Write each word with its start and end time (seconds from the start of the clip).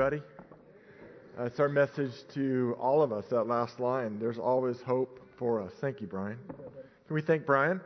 everybody. 0.00 0.22
That's 1.36 1.60
our 1.60 1.68
message 1.68 2.12
to 2.32 2.74
all 2.80 3.02
of 3.02 3.12
us, 3.12 3.26
that 3.28 3.44
last 3.44 3.78
line. 3.78 4.18
There's 4.18 4.38
always 4.38 4.80
hope 4.80 5.20
for 5.38 5.60
us. 5.60 5.72
Thank 5.78 6.00
you, 6.00 6.06
Brian. 6.06 6.38
Can 7.06 7.14
we 7.14 7.20
thank 7.20 7.44
Brian? 7.44 7.82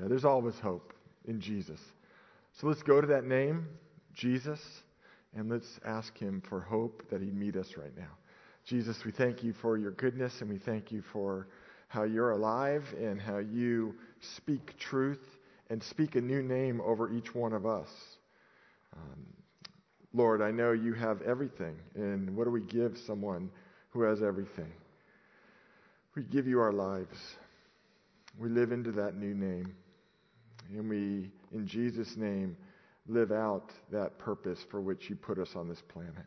Yeah, 0.00 0.08
there's 0.08 0.24
always 0.24 0.58
hope 0.58 0.94
in 1.26 1.42
Jesus. 1.42 1.78
So 2.58 2.68
let's 2.68 2.82
go 2.82 3.02
to 3.02 3.06
that 3.08 3.24
name, 3.24 3.66
Jesus, 4.14 4.60
and 5.36 5.50
let's 5.50 5.78
ask 5.84 6.16
him 6.16 6.42
for 6.48 6.62
hope 6.62 7.02
that 7.10 7.20
he'd 7.20 7.36
meet 7.36 7.54
us 7.54 7.74
right 7.76 7.94
now. 7.98 8.16
Jesus, 8.64 9.04
we 9.04 9.12
thank 9.12 9.42
you 9.42 9.52
for 9.52 9.76
your 9.76 9.90
goodness 9.90 10.40
and 10.40 10.48
we 10.48 10.56
thank 10.56 10.90
you 10.90 11.02
for 11.12 11.48
how 11.88 12.04
you're 12.04 12.30
alive 12.30 12.84
and 12.98 13.20
how 13.20 13.38
you 13.38 13.94
speak 14.20 14.78
truth 14.78 15.37
and 15.70 15.82
speak 15.82 16.14
a 16.16 16.20
new 16.20 16.42
name 16.42 16.80
over 16.80 17.12
each 17.12 17.34
one 17.34 17.52
of 17.52 17.66
us. 17.66 17.88
Um, 18.96 19.26
Lord, 20.14 20.40
I 20.40 20.50
know 20.50 20.72
you 20.72 20.94
have 20.94 21.20
everything. 21.22 21.76
And 21.94 22.36
what 22.36 22.44
do 22.44 22.50
we 22.50 22.62
give 22.62 22.96
someone 23.06 23.50
who 23.90 24.02
has 24.02 24.22
everything? 24.22 24.72
We 26.14 26.22
give 26.22 26.46
you 26.46 26.60
our 26.60 26.72
lives. 26.72 27.18
We 28.38 28.48
live 28.48 28.72
into 28.72 28.92
that 28.92 29.16
new 29.16 29.34
name. 29.34 29.74
And 30.70 30.88
we, 30.88 31.30
in 31.52 31.66
Jesus' 31.66 32.16
name, 32.16 32.56
live 33.06 33.32
out 33.32 33.70
that 33.90 34.18
purpose 34.18 34.58
for 34.70 34.80
which 34.80 35.08
you 35.08 35.16
put 35.16 35.38
us 35.38 35.50
on 35.54 35.68
this 35.68 35.82
planet 35.88 36.26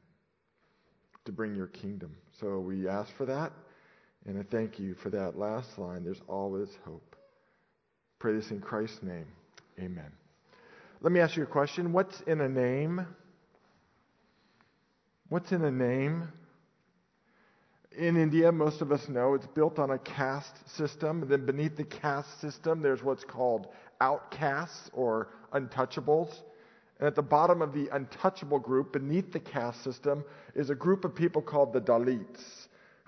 to 1.25 1.31
bring 1.31 1.55
your 1.55 1.67
kingdom. 1.67 2.15
So 2.39 2.59
we 2.59 2.87
ask 2.87 3.15
for 3.15 3.25
that. 3.25 3.51
And 4.25 4.39
I 4.39 4.43
thank 4.43 4.79
you 4.79 4.95
for 4.95 5.09
that 5.09 5.37
last 5.37 5.77
line. 5.77 6.03
There's 6.03 6.21
always 6.27 6.69
hope. 6.85 7.10
Pray 8.21 8.35
this 8.35 8.51
in 8.51 8.61
Christ's 8.61 9.01
name. 9.01 9.25
Amen. 9.79 10.11
Let 11.01 11.11
me 11.11 11.19
ask 11.19 11.35
you 11.35 11.41
a 11.41 11.47
question. 11.47 11.91
What's 11.91 12.21
in 12.21 12.39
a 12.41 12.47
name? 12.47 13.03
What's 15.29 15.51
in 15.51 15.63
a 15.63 15.71
name? 15.71 16.27
In 17.97 18.17
India, 18.17 18.51
most 18.51 18.83
of 18.83 18.91
us 18.91 19.09
know 19.09 19.33
it's 19.33 19.47
built 19.47 19.79
on 19.79 19.89
a 19.89 19.97
caste 19.97 20.53
system. 20.77 21.23
And 21.23 21.31
Then 21.31 21.47
beneath 21.47 21.75
the 21.75 21.83
caste 21.83 22.39
system, 22.39 22.83
there's 22.83 23.01
what's 23.01 23.23
called 23.23 23.69
outcasts 23.99 24.91
or 24.93 25.29
untouchables. 25.51 26.31
And 26.99 27.07
at 27.07 27.15
the 27.15 27.23
bottom 27.23 27.63
of 27.63 27.73
the 27.73 27.89
untouchable 27.91 28.59
group, 28.59 28.93
beneath 28.93 29.33
the 29.33 29.39
caste 29.39 29.83
system, 29.83 30.23
is 30.53 30.69
a 30.69 30.75
group 30.75 31.05
of 31.05 31.15
people 31.15 31.41
called 31.41 31.73
the 31.73 31.81
Dalits, 31.81 32.60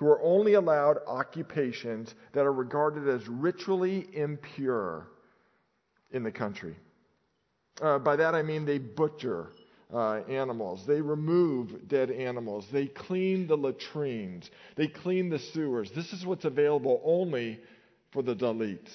who 0.03 0.09
are 0.09 0.21
only 0.21 0.55
allowed 0.55 0.97
occupations 1.07 2.13
that 2.33 2.45
are 2.45 2.51
regarded 2.51 3.07
as 3.07 3.25
ritually 3.29 4.05
impure 4.11 5.07
in 6.11 6.23
the 6.23 6.31
country. 6.31 6.75
Uh, 7.81 7.97
by 7.99 8.17
that 8.17 8.35
I 8.35 8.41
mean 8.41 8.65
they 8.65 8.79
butcher 8.79 9.47
uh, 9.93 10.15
animals, 10.27 10.85
they 10.85 10.99
remove 10.99 11.87
dead 11.87 12.11
animals, 12.11 12.67
they 12.69 12.87
clean 12.87 13.47
the 13.47 13.55
latrines, 13.55 14.51
they 14.75 14.87
clean 14.87 15.29
the 15.29 15.39
sewers. 15.39 15.89
This 15.95 16.11
is 16.11 16.25
what's 16.25 16.43
available 16.43 17.01
only 17.05 17.61
for 18.11 18.21
the 18.21 18.35
Dalits. 18.35 18.91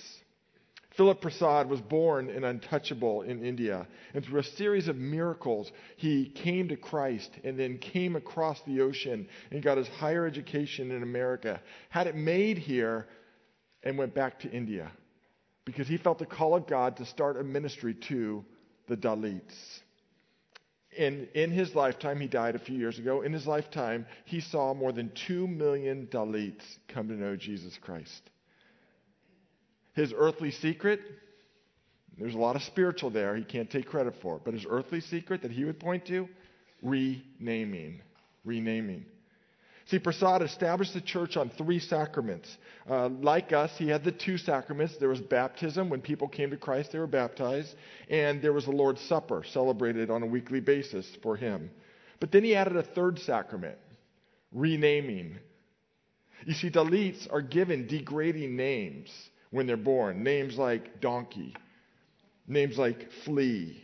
Philip 0.99 1.21
Prasad 1.21 1.71
was 1.71 1.81
born 1.81 2.29
in 2.29 2.43
Untouchable 2.43 3.23
in 3.23 3.45
India. 3.45 3.87
And 4.15 4.25
through 4.25 4.41
a 4.41 4.45
series 4.45 4.89
of 4.89 4.97
miracles, 4.97 5.71
he 5.97 6.29
came 6.29 6.67
to 6.69 6.77
Christ 6.77 7.31
and 7.45 7.57
then 7.57 7.79
came 7.79 8.17
across 8.17 8.61
the 8.63 8.81
ocean 8.81 9.29
and 9.53 9.63
got 9.63 9.79
his 9.79 9.87
higher 9.87 10.27
education 10.27 10.91
in 10.91 11.05
America. 11.05 11.61
Had 11.89 12.09
it 12.09 12.17
made 12.17 12.59
here 12.59 13.07
and 13.85 13.97
went 13.97 14.13
back 14.13 14.41
to 14.41 14.51
India 14.51 14.91
because 15.65 15.87
he 15.87 15.99
felt 15.99 16.19
the 16.19 16.27
call 16.27 16.57
of 16.57 16.67
God 16.67 16.97
to 16.97 17.07
start 17.07 17.37
a 17.37 17.45
ministry 17.45 17.95
to 18.09 18.45
the 18.89 18.97
Dalits. 18.97 19.55
In, 20.97 21.29
in 21.33 21.53
his 21.53 21.77
lifetime, 21.77 22.19
he 22.19 22.27
died 22.27 22.57
a 22.57 22.59
few 22.59 22.77
years 22.77 22.99
ago. 22.99 23.23
In 23.23 23.33
his 23.33 23.47
lifetime, 23.47 24.05
he 24.25 24.41
saw 24.41 24.75
more 24.75 24.91
than 24.91 25.13
2 25.29 25.47
million 25.47 26.09
Dalits 26.11 26.65
come 26.89 27.07
to 27.07 27.15
know 27.15 27.37
Jesus 27.37 27.79
Christ. 27.81 28.31
His 29.95 30.13
earthly 30.17 30.51
secret, 30.51 31.01
there's 32.19 32.35
a 32.35 32.39
lot 32.39 32.57
of 32.57 32.63
spiritual 32.63 33.11
there 33.11 33.37
he 33.37 33.45
can't 33.45 33.71
take 33.71 33.87
credit 33.87 34.15
for, 34.21 34.41
but 34.45 34.55
his 34.55 34.67
earthly 34.69 35.01
secret 35.01 35.43
that 35.43 35.51
he 35.51 35.65
would 35.65 35.79
point 35.79 36.07
to, 36.07 36.29
renaming. 36.83 38.01
Renaming. 38.45 39.05
See, 39.87 39.99
Prasad 39.99 40.43
established 40.43 40.93
the 40.93 41.01
church 41.01 41.39
on 41.39 41.49
three 41.49 41.79
sacraments. 41.79 42.55
Uh, 42.89 43.09
like 43.09 43.55
us, 43.55 43.71
he 43.79 43.89
had 43.89 44.05
the 44.05 44.13
two 44.13 44.37
sacraments. 44.37 44.97
There 44.99 45.09
was 45.09 45.21
baptism. 45.21 45.89
When 45.89 46.03
people 46.03 46.29
came 46.29 46.51
to 46.51 46.59
Christ, 46.59 46.93
they 46.93 46.99
were 46.99 47.07
baptized. 47.07 47.75
And 48.11 48.43
there 48.43 48.53
was 48.53 48.67
the 48.67 48.71
Lord's 48.71 49.01
Supper, 49.01 49.45
celebrated 49.51 50.11
on 50.11 50.23
a 50.23 50.27
weekly 50.27 50.61
basis 50.61 51.09
for 51.23 51.37
him. 51.37 51.71
But 52.21 52.33
then 52.33 52.45
he 52.45 52.55
added 52.55 52.77
a 52.77 52.83
third 52.83 53.19
sacrament 53.21 53.79
renaming. 54.53 55.39
You 56.45 56.55
see, 56.55 56.71
Dalits 56.71 57.31
are 57.33 57.43
given 57.43 57.87
degrading 57.87 58.57
names 58.57 59.11
when 59.51 59.67
they're 59.67 59.77
born. 59.77 60.23
Names 60.23 60.57
like 60.57 61.01
donkey, 61.01 61.55
names 62.47 62.79
like 62.79 63.11
flea, 63.25 63.83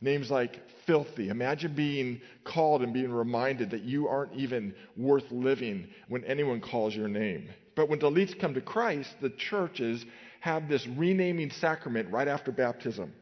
names 0.00 0.30
like 0.30 0.60
filthy. 0.86 1.28
Imagine 1.28 1.74
being 1.74 2.20
called 2.44 2.82
and 2.82 2.92
being 2.92 3.12
reminded 3.12 3.70
that 3.70 3.82
you 3.82 4.08
aren't 4.08 4.34
even 4.34 4.74
worth 4.96 5.30
living 5.30 5.88
when 6.08 6.24
anyone 6.24 6.60
calls 6.60 6.94
your 6.94 7.08
name. 7.08 7.48
But 7.74 7.88
when 7.88 7.98
Dalits 7.98 8.38
come 8.38 8.54
to 8.54 8.60
Christ, 8.60 9.10
the 9.20 9.30
churches 9.30 10.04
have 10.40 10.68
this 10.68 10.86
renaming 10.86 11.50
sacrament 11.50 12.10
right 12.10 12.28
after 12.28 12.52
baptism. 12.52 13.12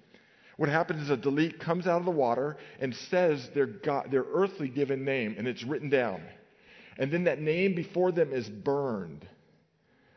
What 0.56 0.68
happens 0.68 1.02
is 1.02 1.10
a 1.10 1.16
Dalit 1.16 1.58
comes 1.58 1.86
out 1.86 2.00
of 2.00 2.04
the 2.04 2.10
water 2.10 2.56
and 2.80 2.94
says 2.94 3.48
their, 3.54 3.66
God, 3.66 4.10
their 4.10 4.24
earthly 4.34 4.68
given 4.68 5.04
name, 5.04 5.34
and 5.38 5.48
it's 5.48 5.62
written 5.62 5.88
down. 5.88 6.22
And 6.98 7.10
then 7.10 7.24
that 7.24 7.40
name 7.40 7.74
before 7.74 8.12
them 8.12 8.32
is 8.32 8.48
burned. 8.48 9.26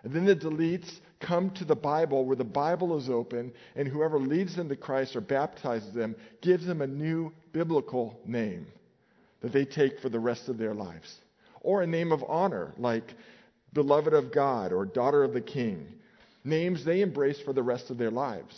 And 0.03 0.13
then 0.13 0.25
the 0.25 0.35
Dalits 0.35 0.99
come 1.25 1.49
to 1.51 1.65
the 1.65 1.75
Bible 1.75 2.23
where 2.25 2.35
the 2.35 2.43
Bible 2.43 2.97
is 2.97 3.09
open, 3.09 3.51
and 3.75 3.87
whoever 3.87 4.19
leads 4.19 4.55
them 4.55 4.69
to 4.69 4.75
Christ 4.75 5.15
or 5.15 5.21
baptizes 5.21 5.93
them 5.93 6.15
gives 6.41 6.65
them 6.65 6.81
a 6.81 6.87
new 6.87 7.31
biblical 7.51 8.19
name 8.25 8.67
that 9.41 9.51
they 9.51 9.65
take 9.65 9.99
for 9.99 10.09
the 10.09 10.19
rest 10.19 10.49
of 10.49 10.57
their 10.57 10.73
lives. 10.73 11.15
Or 11.61 11.81
a 11.81 11.87
name 11.87 12.11
of 12.11 12.23
honor, 12.27 12.73
like 12.77 13.15
beloved 13.73 14.13
of 14.13 14.31
God 14.31 14.71
or 14.71 14.85
daughter 14.85 15.23
of 15.23 15.33
the 15.33 15.41
king. 15.41 15.87
Names 16.43 16.85
they 16.85 17.01
embrace 17.01 17.39
for 17.39 17.53
the 17.53 17.63
rest 17.63 17.89
of 17.89 17.97
their 17.97 18.11
lives. 18.11 18.55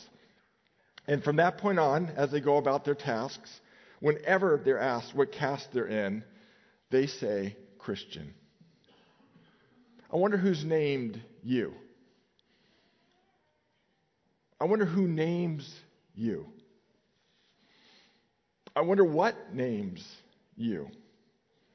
And 1.08 1.24
from 1.24 1.38
that 1.38 1.58
point 1.58 1.80
on, 1.80 2.08
as 2.18 2.32
they 2.32 2.42
go 2.42 2.58
about 2.58 2.84
their 2.84 2.96
tasks, 2.96 3.62
whenever 4.02 4.62
they're 4.64 4.80
asked 4.80 5.16
what 5.16 5.32
caste 5.32 5.70
they're 5.72 5.88
in, 5.88 6.24
they 6.90 7.08
say 7.08 7.56
Christian. 7.80 8.34
I 10.12 10.18
wonder 10.18 10.38
who's 10.38 10.66
named 10.66 11.22
you. 11.44 11.74
I 14.60 14.66
wonder 14.66 14.86
who 14.86 15.08
names 15.08 15.72
you. 16.16 16.48
I 18.76 18.82
wonder 18.82 19.04
what 19.04 19.54
names 19.54 20.06
you. 20.56 20.90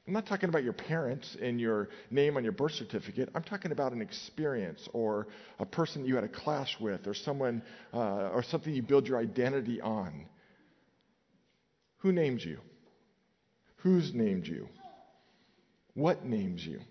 I'm 0.05 0.13
not 0.13 0.25
talking 0.25 0.49
about 0.49 0.63
your 0.65 0.73
parents 0.73 1.37
and 1.41 1.61
your 1.61 1.87
name 2.11 2.35
on 2.35 2.43
your 2.43 2.51
birth 2.51 2.73
certificate. 2.73 3.29
I'm 3.33 3.43
talking 3.43 3.71
about 3.71 3.93
an 3.93 4.01
experience 4.01 4.87
or 4.91 5.27
a 5.59 5.65
person 5.65 6.05
you 6.05 6.15
had 6.15 6.25
a 6.25 6.29
clash 6.29 6.77
with 6.79 7.07
or 7.07 7.13
someone 7.13 7.63
uh, 7.93 8.29
or 8.33 8.43
something 8.43 8.73
you 8.73 8.81
build 8.83 9.07
your 9.07 9.17
identity 9.17 9.79
on. 9.79 10.25
Who 11.99 12.11
names 12.11 12.43
you? 12.43 12.59
Who's 13.77 14.13
named 14.13 14.45
you? 14.45 14.67
What 15.93 16.25
names 16.25 16.65
you? 16.65 16.81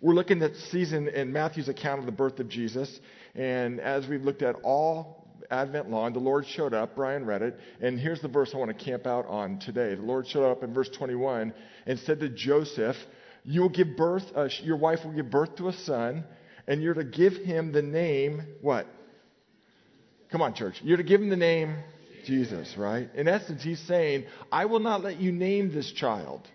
We're 0.00 0.14
looking 0.14 0.42
at 0.42 0.54
season 0.70 1.08
in 1.08 1.32
Matthew's 1.32 1.68
account 1.68 2.00
of 2.00 2.06
the 2.06 2.12
birth 2.12 2.38
of 2.38 2.48
Jesus, 2.48 3.00
and 3.34 3.80
as 3.80 4.06
we've 4.06 4.22
looked 4.22 4.42
at 4.42 4.56
all 4.62 5.26
Advent 5.50 5.90
long, 5.90 6.12
the 6.12 6.18
Lord 6.18 6.46
showed 6.46 6.74
up. 6.74 6.96
Brian 6.96 7.24
read 7.24 7.42
it. 7.42 7.58
And 7.80 7.98
here's 7.98 8.20
the 8.20 8.28
verse 8.28 8.50
I 8.54 8.58
want 8.58 8.76
to 8.76 8.84
camp 8.84 9.06
out 9.06 9.26
on 9.26 9.58
today. 9.58 9.94
The 9.94 10.02
Lord 10.02 10.26
showed 10.26 10.50
up 10.50 10.62
in 10.62 10.74
verse 10.74 10.88
21 10.88 11.52
and 11.86 11.98
said 12.00 12.20
to 12.20 12.28
Joseph, 12.28 12.96
You 13.44 13.62
will 13.62 13.68
give 13.68 13.96
birth, 13.96 14.24
uh, 14.34 14.48
your 14.62 14.76
wife 14.76 15.00
will 15.04 15.12
give 15.12 15.30
birth 15.30 15.56
to 15.56 15.68
a 15.68 15.72
son, 15.72 16.24
and 16.66 16.82
you're 16.82 16.94
to 16.94 17.04
give 17.04 17.34
him 17.34 17.72
the 17.72 17.82
name, 17.82 18.42
what? 18.60 18.86
Come 20.30 20.42
on, 20.42 20.54
church. 20.54 20.80
You're 20.82 20.96
to 20.96 21.04
give 21.04 21.20
him 21.20 21.30
the 21.30 21.36
name 21.36 21.76
Jesus, 22.24 22.74
right? 22.76 23.08
In 23.14 23.28
essence, 23.28 23.62
he's 23.62 23.80
saying, 23.80 24.24
I 24.50 24.64
will 24.64 24.80
not 24.80 25.02
let 25.02 25.20
you 25.20 25.30
name 25.30 25.72
this 25.72 25.90
child. 25.92 26.48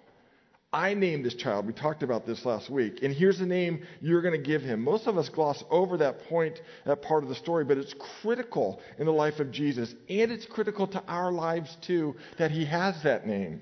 I 0.73 0.93
named 0.93 1.25
this 1.25 1.35
child. 1.35 1.67
We 1.67 1.73
talked 1.73 2.01
about 2.01 2.25
this 2.25 2.45
last 2.45 2.69
week. 2.69 2.99
And 3.03 3.13
here's 3.13 3.39
the 3.39 3.45
name 3.45 3.85
you're 3.99 4.21
going 4.21 4.41
to 4.41 4.47
give 4.47 4.61
him. 4.61 4.81
Most 4.81 5.05
of 5.05 5.17
us 5.17 5.27
gloss 5.27 5.61
over 5.69 5.97
that 5.97 6.23
point, 6.29 6.61
that 6.85 7.01
part 7.01 7.23
of 7.23 7.29
the 7.29 7.35
story, 7.35 7.65
but 7.65 7.77
it's 7.77 7.93
critical 8.21 8.79
in 8.97 9.05
the 9.05 9.11
life 9.11 9.41
of 9.41 9.51
Jesus. 9.51 9.93
And 10.07 10.31
it's 10.31 10.45
critical 10.45 10.87
to 10.87 11.03
our 11.07 11.31
lives 11.31 11.75
too 11.81 12.15
that 12.37 12.51
he 12.51 12.63
has 12.65 13.03
that 13.03 13.27
name. 13.27 13.61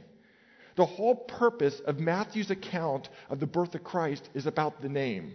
The 0.76 0.86
whole 0.86 1.16
purpose 1.16 1.80
of 1.80 2.00
Matthew's 2.00 2.52
account 2.52 3.10
of 3.30 3.40
the 3.40 3.48
birth 3.48 3.74
of 3.74 3.84
Christ 3.84 4.30
is 4.36 4.46
about 4.46 4.82
the 4.82 4.90
name. 4.90 5.34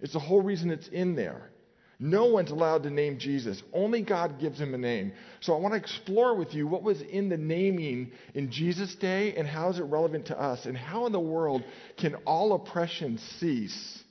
It's 0.00 0.14
the 0.14 0.18
whole 0.18 0.42
reason 0.42 0.70
it's 0.70 0.88
in 0.88 1.14
there. 1.14 1.50
No 1.98 2.26
one's 2.26 2.50
allowed 2.50 2.82
to 2.84 2.90
name 2.90 3.18
Jesus. 3.18 3.62
Only 3.72 4.02
God 4.02 4.40
gives 4.40 4.60
him 4.60 4.74
a 4.74 4.78
name. 4.78 5.12
So 5.40 5.54
I 5.54 5.58
want 5.58 5.74
to 5.74 5.78
explore 5.80 6.34
with 6.34 6.54
you 6.54 6.66
what 6.66 6.82
was 6.82 7.00
in 7.00 7.28
the 7.28 7.36
naming 7.36 8.12
in 8.34 8.50
Jesus' 8.50 8.94
day 8.94 9.34
and 9.34 9.46
how 9.46 9.70
is 9.70 9.78
it 9.78 9.84
relevant 9.84 10.26
to 10.26 10.40
us 10.40 10.66
and 10.66 10.76
how 10.76 11.06
in 11.06 11.12
the 11.12 11.20
world 11.20 11.64
can 11.96 12.14
all 12.26 12.52
oppression 12.52 13.18
cease 13.38 14.03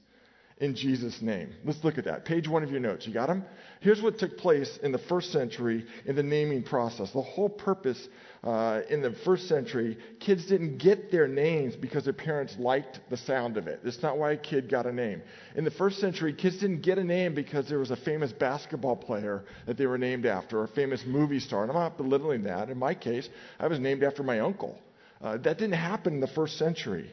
in 0.60 0.76
Jesus' 0.76 1.22
name. 1.22 1.54
Let's 1.66 1.84
look 1.84 1.98
at 1.98 2.06
that. 2.06 2.26
Page 2.26 2.48
one 2.48 2.64
of 2.64 2.72
your 2.72 2.80
notes. 2.80 3.08
You 3.08 3.14
got 3.14 3.28
them? 3.28 3.44
Here's 3.80 4.02
what 4.02 4.18
took 4.18 4.38
place 4.38 4.80
in 4.82 4.92
the 4.92 5.00
first 5.00 5.32
century 5.32 5.86
in 6.06 6.16
the 6.16 6.24
naming 6.24 6.64
process. 6.64 7.12
The 7.12 7.22
whole 7.22 7.50
purpose 7.50 8.08
uh, 8.44 8.82
in 8.90 9.02
the 9.02 9.14
first 9.26 9.48
century, 9.48 9.98
kids 10.20 10.46
didn't 10.46 10.78
get 10.78 11.12
their 11.12 11.28
names 11.28 11.76
because 11.76 12.04
their 12.04 12.14
parents 12.14 12.56
liked 12.60 13.00
the 13.10 13.18
sound 13.18 13.58
of 13.58 13.68
it. 13.68 13.82
That's 13.84 14.02
not 14.02 14.18
why 14.18 14.34
a 14.34 14.38
kid 14.38 14.70
got 14.70 14.86
a 14.86 14.92
name. 14.92 15.22
In 15.56 15.64
the 15.64 15.72
first 15.72 16.00
century, 16.00 16.34
kids 16.34 16.58
didn't 16.60 16.82
get 16.82 16.98
a 16.98 17.04
name 17.04 17.34
because 17.34 17.68
there 17.68 17.80
was 17.80 17.92
a 17.92 17.96
famous 17.96 18.32
basketball 18.32 18.96
player 18.96 19.44
that 19.66 19.78
they 19.78 19.86
were 19.86 19.98
named 19.98 20.26
after, 20.26 20.60
or 20.60 20.66
a 20.66 20.70
famous 20.70 21.04
movie 21.06 21.40
star. 21.40 21.64
And 21.64 21.72
I'm 21.72 21.78
not 21.78 21.98
belittling 21.98 22.44
that. 22.44 22.70
In 22.70 22.78
my 22.78 22.94
case, 22.94 23.28
I 23.60 23.68
was 23.68 23.80
named 23.80 24.04
after 24.04 24.24
my 24.24 24.40
uncle. 24.40 24.78
Uh, 25.22 25.38
that 25.38 25.58
didn't 25.58 25.74
happen 25.74 26.14
in 26.14 26.20
the 26.20 26.28
first 26.28 26.58
century. 26.58 27.10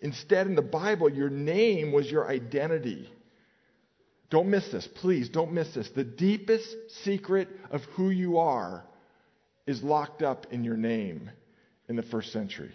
Instead, 0.00 0.46
in 0.46 0.54
the 0.54 0.62
Bible, 0.62 1.10
your 1.10 1.30
name 1.30 1.92
was 1.92 2.10
your 2.10 2.28
identity. 2.28 3.08
Don't 4.30 4.48
miss 4.48 4.70
this. 4.70 4.86
Please 4.86 5.28
don't 5.28 5.52
miss 5.52 5.74
this. 5.74 5.90
The 5.90 6.04
deepest 6.04 6.74
secret 7.04 7.48
of 7.70 7.82
who 7.96 8.10
you 8.10 8.38
are 8.38 8.84
is 9.66 9.82
locked 9.82 10.22
up 10.22 10.46
in 10.52 10.64
your 10.64 10.76
name 10.76 11.30
in 11.88 11.96
the 11.96 12.02
first 12.02 12.32
century. 12.32 12.72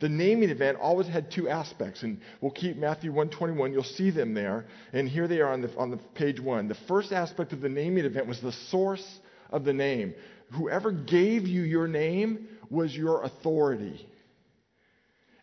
The 0.00 0.08
naming 0.08 0.50
event 0.50 0.78
always 0.80 1.08
had 1.08 1.32
two 1.32 1.48
aspects, 1.48 2.04
and 2.04 2.20
we'll 2.40 2.52
keep 2.52 2.76
Matthew 2.76 3.10
121. 3.10 3.72
You'll 3.72 3.82
see 3.82 4.10
them 4.10 4.32
there, 4.32 4.66
and 4.92 5.08
here 5.08 5.26
they 5.26 5.40
are 5.40 5.52
on 5.52 5.62
the, 5.62 5.76
on 5.76 5.90
the 5.90 5.96
page 6.14 6.40
one. 6.40 6.68
The 6.68 6.76
first 6.86 7.10
aspect 7.10 7.52
of 7.52 7.60
the 7.60 7.68
naming 7.68 8.04
event 8.04 8.28
was 8.28 8.40
the 8.40 8.52
source 8.52 9.04
of 9.50 9.64
the 9.64 9.72
name. 9.72 10.14
Whoever 10.52 10.92
gave 10.92 11.48
you 11.48 11.62
your 11.62 11.88
name 11.88 12.46
was 12.70 12.96
your 12.96 13.22
authority. 13.22 14.08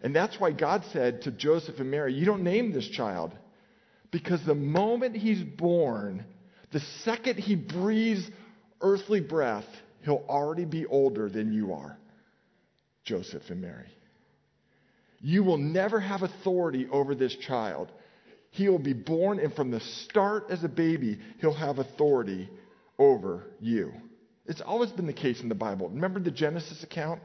And 0.06 0.16
that's 0.16 0.40
why 0.40 0.52
God 0.52 0.84
said 0.94 1.24
to 1.24 1.32
Joseph 1.32 1.80
and 1.80 1.90
Mary, 1.90 2.14
You 2.14 2.28
don't 2.28 2.44
name 2.44 2.72
this 2.72 2.88
child. 2.88 3.34
Because 4.12 4.40
the 4.46 4.54
moment 4.54 5.16
he's 5.16 5.42
born, 5.42 6.24
the 6.72 6.80
second 7.04 7.40
he 7.40 7.56
breathes 7.56 8.30
earthly 8.82 9.20
breath, 9.20 9.66
he'll 10.04 10.24
already 10.30 10.66
be 10.66 10.86
older 10.86 11.28
than 11.28 11.52
you 11.52 11.74
are, 11.74 11.98
Joseph 13.04 13.42
and 13.50 13.62
Mary. 13.62 13.90
You 15.22 15.44
will 15.44 15.58
never 15.58 16.00
have 16.00 16.22
authority 16.22 16.88
over 16.92 17.16
this 17.16 17.36
child. 17.38 17.92
He 18.52 18.70
will 18.70 18.78
be 18.78 18.94
born, 18.94 19.40
and 19.40 19.56
from 19.56 19.72
the 19.72 19.80
start 19.80 20.46
as 20.52 20.64
a 20.64 20.70
baby, 20.70 21.18
he'll 21.42 21.52
have 21.52 21.80
authority 21.80 22.48
over 23.00 23.48
you. 23.60 23.92
It's 24.46 24.62
always 24.62 24.92
been 24.92 25.08
the 25.08 25.14
case 25.14 25.42
in 25.42 25.50
the 25.50 25.56
Bible. 25.56 25.90
Remember 25.90 26.20
the 26.20 26.30
Genesis 26.30 26.84
account? 26.84 27.22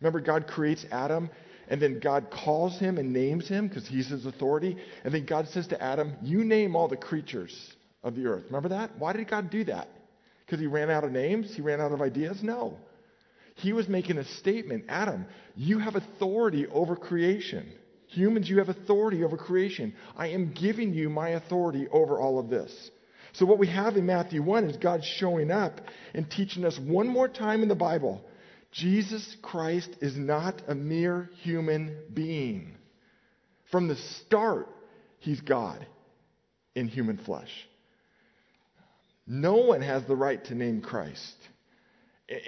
Remember, 0.00 0.20
God 0.20 0.46
creates 0.46 0.86
Adam, 0.90 1.28
and 1.68 1.80
then 1.80 2.00
God 2.00 2.30
calls 2.30 2.78
him 2.78 2.98
and 2.98 3.12
names 3.12 3.48
him 3.48 3.68
because 3.68 3.86
he's 3.86 4.08
his 4.08 4.26
authority. 4.26 4.76
And 5.04 5.14
then 5.14 5.24
God 5.24 5.48
says 5.48 5.66
to 5.68 5.82
Adam, 5.82 6.14
You 6.22 6.44
name 6.44 6.76
all 6.76 6.88
the 6.88 6.96
creatures 6.96 7.74
of 8.02 8.14
the 8.14 8.26
earth. 8.26 8.44
Remember 8.46 8.68
that? 8.70 8.98
Why 8.98 9.12
did 9.12 9.28
God 9.28 9.50
do 9.50 9.64
that? 9.64 9.88
Because 10.44 10.60
he 10.60 10.66
ran 10.66 10.90
out 10.90 11.04
of 11.04 11.12
names? 11.12 11.54
He 11.54 11.62
ran 11.62 11.80
out 11.80 11.92
of 11.92 12.02
ideas? 12.02 12.42
No. 12.42 12.76
He 13.56 13.72
was 13.72 13.88
making 13.88 14.18
a 14.18 14.24
statement 14.24 14.84
Adam, 14.88 15.26
you 15.56 15.78
have 15.78 15.94
authority 15.94 16.66
over 16.66 16.96
creation. 16.96 17.72
Humans, 18.08 18.48
you 18.48 18.58
have 18.58 18.68
authority 18.68 19.24
over 19.24 19.36
creation. 19.36 19.94
I 20.16 20.28
am 20.28 20.52
giving 20.52 20.92
you 20.92 21.08
my 21.08 21.30
authority 21.30 21.88
over 21.90 22.20
all 22.20 22.38
of 22.38 22.48
this. 22.48 22.90
So, 23.32 23.46
what 23.46 23.58
we 23.58 23.66
have 23.66 23.96
in 23.96 24.06
Matthew 24.06 24.42
1 24.42 24.64
is 24.70 24.76
God 24.76 25.04
showing 25.04 25.50
up 25.50 25.80
and 26.14 26.30
teaching 26.30 26.64
us 26.64 26.78
one 26.78 27.08
more 27.08 27.28
time 27.28 27.62
in 27.62 27.68
the 27.68 27.74
Bible 27.74 28.24
Jesus 28.74 29.36
Christ 29.40 29.90
is 30.00 30.16
not 30.16 30.60
a 30.66 30.74
mere 30.74 31.30
human 31.42 31.96
being. 32.12 32.74
From 33.70 33.86
the 33.86 33.94
start, 33.94 34.68
he's 35.20 35.40
God 35.40 35.86
in 36.74 36.88
human 36.88 37.16
flesh. 37.18 37.50
No 39.28 39.54
one 39.54 39.80
has 39.80 40.04
the 40.06 40.16
right 40.16 40.44
to 40.46 40.56
name 40.56 40.82
Christ. 40.82 41.36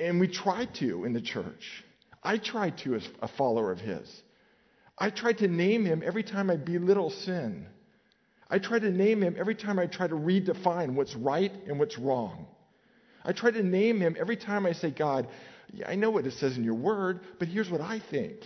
And 0.01 0.19
we 0.19 0.27
try 0.27 0.67
to 0.81 1.05
in 1.05 1.13
the 1.13 1.21
church. 1.21 1.85
I 2.25 2.39
try 2.39 2.71
to 2.71 2.97
as 2.97 3.09
a 3.23 3.29
follower 3.29 3.71
of 3.71 3.79
his. 3.79 4.11
I 4.99 5.11
try 5.11 5.33
to 5.35 5.47
name 5.47 5.85
him 5.85 6.03
every 6.05 6.25
time 6.25 6.51
I 6.51 6.57
belittle 6.57 7.11
sin. 7.11 7.67
I 8.51 8.59
try 8.59 8.81
to 8.81 8.91
name 8.91 9.23
him 9.23 9.37
every 9.39 9.55
time 9.55 9.79
I 9.79 9.87
try 9.87 10.09
to 10.09 10.17
redefine 10.17 10.95
what's 10.95 11.15
right 11.15 11.53
and 11.69 11.79
what's 11.79 11.99
wrong. 11.99 12.47
I 13.25 13.33
try 13.33 13.53
to 13.53 13.63
name 13.63 14.01
him 14.01 14.17
every 14.19 14.37
time 14.37 14.67
I 14.67 14.73
say, 14.73 14.91
God, 14.91 15.29
yeah, 15.73 15.89
I 15.89 15.95
know 15.95 16.11
what 16.11 16.27
it 16.27 16.35
says 16.35 16.57
in 16.57 16.65
your 16.65 16.75
word, 16.75 17.21
but 17.39 17.49
here's 17.49 17.71
what 17.71 17.81
I 17.81 18.01
think. 18.11 18.41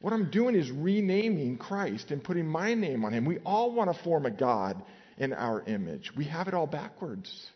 What 0.00 0.12
I'm 0.12 0.30
doing 0.30 0.54
is 0.54 0.70
renaming 0.70 1.58
Christ 1.58 2.10
and 2.10 2.22
putting 2.22 2.46
my 2.46 2.74
name 2.74 3.04
on 3.04 3.12
him. 3.12 3.24
We 3.24 3.38
all 3.38 3.72
want 3.72 3.94
to 3.94 4.02
form 4.02 4.26
a 4.26 4.30
God 4.30 4.82
in 5.18 5.32
our 5.32 5.62
image. 5.62 6.12
We 6.16 6.24
have 6.26 6.48
it 6.48 6.54
all 6.54 6.66
backwards. 6.66 7.50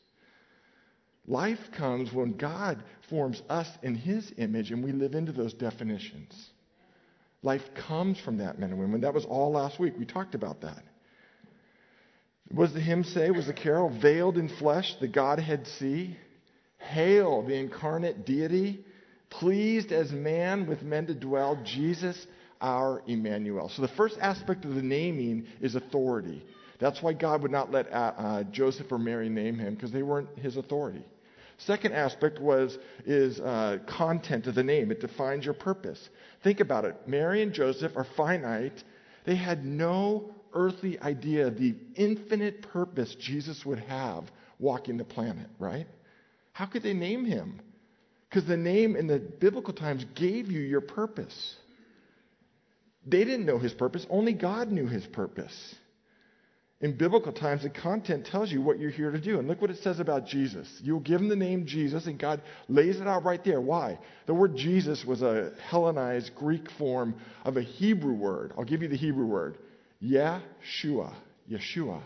Life 1.27 1.61
comes 1.77 2.13
when 2.13 2.37
God 2.37 2.83
forms 3.09 3.43
us 3.49 3.69
in 3.83 3.95
his 3.95 4.33
image 4.39 4.71
and 4.71 4.83
we 4.83 4.93
live 4.93 5.15
into 5.15 5.33
those 5.33 5.53
definitions. 5.53 6.35
Life 7.43 7.63
comes 7.87 8.19
from 8.19 8.39
that, 8.39 8.59
men 8.59 8.71
and 8.71 8.79
women. 8.79 9.03
That 9.03 9.15
was 9.15 9.25
all 9.25 9.53
last 9.53 9.79
week. 9.79 9.95
We 9.99 10.05
talked 10.05 10.35
about 10.35 10.63
that. 10.63 10.83
Was 12.53 12.75
the 12.75 12.81
hymn 12.81 13.05
say, 13.05 13.31
was 13.31 13.47
the 13.47 13.53
carol, 13.53 13.97
veiled 14.01 14.37
in 14.37 14.49
flesh, 14.49 14.97
the 15.01 15.09
Godhead 15.09 15.67
see? 15.79 16.17
Hail, 16.79 17.43
the 17.43 17.55
incarnate 17.55 18.27
deity, 18.27 18.85
pleased 19.31 19.93
as 19.93 20.11
man 20.13 20.67
with 20.67 20.83
men 20.83 21.07
to 21.07 21.15
dwell, 21.15 21.59
Jesus 21.65 22.27
our 22.61 23.03
Emmanuel. 23.07 23.71
So 23.75 23.83
the 23.83 23.89
first 23.89 24.19
aspect 24.21 24.65
of 24.65 24.75
the 24.75 24.83
naming 24.83 25.47
is 25.61 25.75
authority. 25.75 26.45
That's 26.79 27.03
why 27.03 27.13
God 27.13 27.43
would 27.43 27.51
not 27.51 27.71
let 27.71 27.93
uh, 27.93 28.13
uh, 28.17 28.43
Joseph 28.45 28.91
or 28.91 28.99
Mary 28.99 29.29
name 29.29 29.59
him 29.59 29.75
because 29.75 29.93
they 29.93 30.03
weren't 30.03 30.39
his 30.39 30.57
authority. 30.57 31.05
Second 31.59 31.93
aspect 31.93 32.41
was 32.41 32.79
is 33.05 33.39
uh, 33.39 33.79
content 33.87 34.47
of 34.47 34.55
the 34.55 34.63
name. 34.63 34.91
It 34.91 35.01
defines 35.01 35.45
your 35.45 35.55
purpose. 35.55 36.09
Think 36.43 36.61
about 36.61 36.87
it. 36.87 36.97
Mary 37.07 37.43
and 37.43 37.53
Joseph 37.53 37.93
are 37.97 38.07
finite. 38.17 38.83
They 39.27 39.37
had 39.37 39.65
no 39.65 40.35
earthly 40.55 40.99
idea 40.99 41.47
of 41.47 41.59
the 41.59 41.75
infinite 41.97 42.63
purpose 42.73 43.15
Jesus 43.21 43.65
would 43.67 43.79
have 43.81 44.25
walking 44.59 44.97
the 44.97 45.05
planet, 45.05 45.49
right? 45.59 45.87
How 46.53 46.67
could 46.67 46.83
they 46.83 46.95
name 46.95 47.27
him? 47.27 47.61
Because 48.31 48.47
the 48.47 48.57
name 48.57 48.95
in 48.95 49.09
the 49.09 49.19
biblical 49.19 49.75
times 49.75 50.07
gave 50.15 50.51
you 50.51 50.61
your 50.61 50.81
purpose. 50.81 51.57
They 53.05 53.25
didn't 53.25 53.45
know 53.45 53.59
his 53.59 53.73
purpose, 53.73 54.07
only 54.09 54.35
God 54.35 54.71
knew 54.71 54.87
his 54.87 55.05
purpose. 55.07 55.75
In 56.81 56.97
biblical 56.97 57.33
times, 57.33 57.63
the 57.63 57.69
content 57.69 58.25
tells 58.25 58.51
you 58.51 58.63
what 58.63 58.79
you're 58.79 58.91
here 58.91 59.11
to 59.11 59.21
do. 59.21 59.39
And 59.39 59.47
look 59.47 59.61
what 59.61 59.71
it 59.71 59.83
says 59.83 60.01
about 60.01 60.27
Jesus. 60.27 60.67
You'll 60.83 61.01
give 61.01 61.21
him 61.21 61.29
the 61.29 61.37
name 61.37 61.67
Jesus, 61.67 62.07
and 62.07 62.19
God 62.19 62.41
lays 62.69 63.01
it 63.01 63.07
out 63.07 63.25
right 63.25 63.45
there. 63.45 63.61
Why? 63.61 63.99
The 64.25 64.33
word 64.33 64.57
Jesus 64.57 65.05
was 65.05 65.21
a 65.21 65.53
Hellenized 65.69 66.35
Greek 66.37 66.71
form 66.79 67.17
of 67.45 67.59
a 67.59 67.63
Hebrew 67.63 68.15
word. 68.15 68.55
I'll 68.57 68.65
give 68.65 68.81
you 68.81 68.89
the 68.89 68.97
Hebrew 68.97 69.27
word 69.27 69.59
Yeshua. 70.03 71.13
Yeshua. 71.51 72.01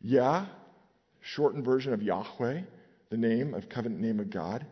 Yah, 0.00 0.46
shortened 1.20 1.64
version 1.64 1.92
of 1.92 2.02
Yahweh 2.02 2.62
the 3.10 3.16
name 3.16 3.54
of 3.54 3.68
covenant 3.68 4.00
name 4.00 4.20
of 4.20 4.30
God. 4.30 4.64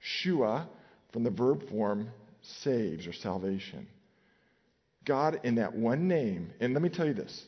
Shua, 0.00 0.68
from 1.12 1.24
the 1.24 1.30
verb 1.30 1.68
form, 1.68 2.10
saves 2.42 3.06
or 3.06 3.12
salvation. 3.12 3.88
God, 5.04 5.40
in 5.44 5.56
that 5.56 5.74
one 5.74 6.08
name, 6.08 6.52
and 6.60 6.74
let 6.74 6.82
me 6.82 6.88
tell 6.88 7.06
you 7.06 7.14
this. 7.14 7.44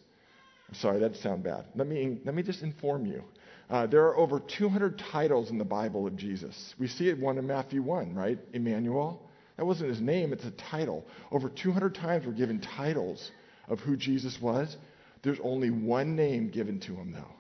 I'm 0.68 0.74
sorry, 0.74 1.00
that 1.00 1.16
sounds 1.16 1.44
bad. 1.44 1.64
Let 1.74 1.86
me, 1.86 2.18
let 2.24 2.34
me 2.34 2.42
just 2.42 2.62
inform 2.62 3.06
you. 3.06 3.22
Uh, 3.70 3.86
there 3.86 4.04
are 4.06 4.16
over 4.16 4.40
200 4.40 4.98
titles 4.98 5.50
in 5.50 5.58
the 5.58 5.64
Bible 5.64 6.06
of 6.06 6.16
Jesus. 6.16 6.74
We 6.78 6.88
see 6.88 7.08
it 7.08 7.18
one 7.18 7.36
in 7.38 7.46
Matthew 7.46 7.82
1, 7.82 8.14
right? 8.14 8.38
Emmanuel. 8.52 9.22
That 9.56 9.66
wasn't 9.66 9.90
his 9.90 10.00
name, 10.00 10.32
it's 10.32 10.44
a 10.44 10.52
title. 10.52 11.04
Over 11.32 11.48
200 11.48 11.94
times 11.94 12.26
we're 12.26 12.32
given 12.32 12.60
titles 12.60 13.30
of 13.68 13.80
who 13.80 13.96
Jesus 13.96 14.40
was. 14.40 14.76
There's 15.22 15.40
only 15.42 15.70
one 15.70 16.16
name 16.16 16.48
given 16.48 16.80
to 16.80 16.94
him, 16.94 17.12
though. 17.12 17.37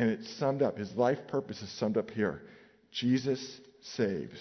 And 0.00 0.08
it's 0.08 0.30
summed 0.38 0.62
up, 0.62 0.78
his 0.78 0.94
life 0.94 1.18
purpose 1.28 1.60
is 1.60 1.70
summed 1.72 1.98
up 1.98 2.10
here 2.10 2.40
Jesus 2.90 3.60
saves. 3.82 4.40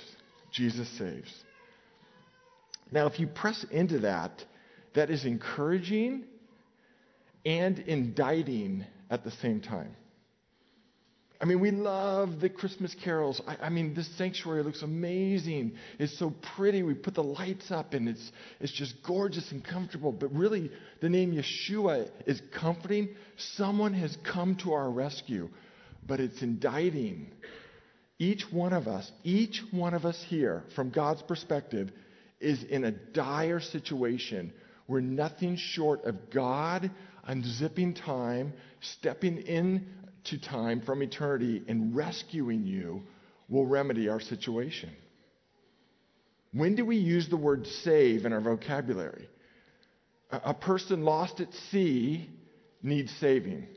Jesus 0.54 0.88
saves. 0.98 1.44
Now, 2.94 3.08
if 3.08 3.20
you 3.20 3.28
press 3.28 3.66
into 3.70 4.00
that, 4.00 4.32
that 4.96 5.10
is 5.10 5.26
encouraging 5.26 6.24
and 7.46 7.78
indicting 7.78 8.86
at 9.10 9.26
the 9.26 9.32
same 9.32 9.60
time. 9.60 9.98
I 11.42 11.46
mean, 11.46 11.62
we 11.62 11.72
love 11.72 12.42
the 12.42 12.50
Christmas 12.50 12.94
carols. 13.02 13.42
I, 13.48 13.56
I, 13.64 13.70
mean, 13.70 13.94
this 13.94 14.10
sanctuary 14.18 14.62
looks 14.62 14.82
amazing. 14.82 15.74
It's 15.98 16.18
so 16.20 16.34
pretty. 16.56 16.84
We 16.84 16.96
put 16.96 17.16
the 17.16 17.24
lights 17.24 17.72
up 17.72 17.94
and 17.94 18.10
it's, 18.10 18.32
it's 18.60 18.74
just 18.74 19.02
gorgeous 19.04 19.52
and 19.52 19.64
comfortable. 19.64 20.12
But 20.12 20.34
really, 20.34 20.70
the 21.02 21.08
name 21.08 21.32
Yeshua 21.32 22.10
is 22.26 22.42
comforting. 22.54 23.10
Someone 23.38 23.94
has 23.94 24.18
come 24.30 24.58
to 24.64 24.74
our 24.74 24.90
rescue, 24.90 25.50
but 26.06 26.20
it's 26.20 26.42
indicting. 26.42 27.32
Each 28.18 28.44
one 28.52 28.74
of 28.74 28.90
us, 28.90 29.10
each 29.24 29.64
one 29.72 29.94
of 29.94 30.06
us 30.06 30.22
here, 30.28 30.66
from 30.76 30.90
God's 30.90 31.22
perspective, 31.22 31.90
is 32.42 32.64
in 32.64 32.84
a 32.84 32.92
dire 32.92 33.62
situation 33.62 34.52
where 34.88 35.00
nothing 35.02 35.56
short 35.56 36.04
of 36.04 36.30
God 36.32 36.92
unzipping 37.30 37.96
time, 38.04 38.54
stepping 38.82 39.38
in 39.38 39.88
to 40.26 40.40
time 40.40 40.82
from 40.82 41.02
eternity 41.02 41.64
and 41.68 41.96
rescuing 41.96 42.66
you 42.66 43.04
will 43.48 43.66
remedy 43.66 44.10
our 44.10 44.20
situation. 44.20 44.92
When 46.52 46.76
do 46.76 46.86
we 46.86 46.98
use 46.98 47.30
the 47.30 47.38
word 47.38 47.68
save 47.84 48.26
in 48.26 48.34
our 48.34 48.42
vocabulary? 48.42 49.28
A, 50.32 50.54
person 50.54 51.04
lost 51.04 51.40
at 51.40 51.54
sea 51.72 52.30
needs 52.84 53.12
saving. 53.20 53.68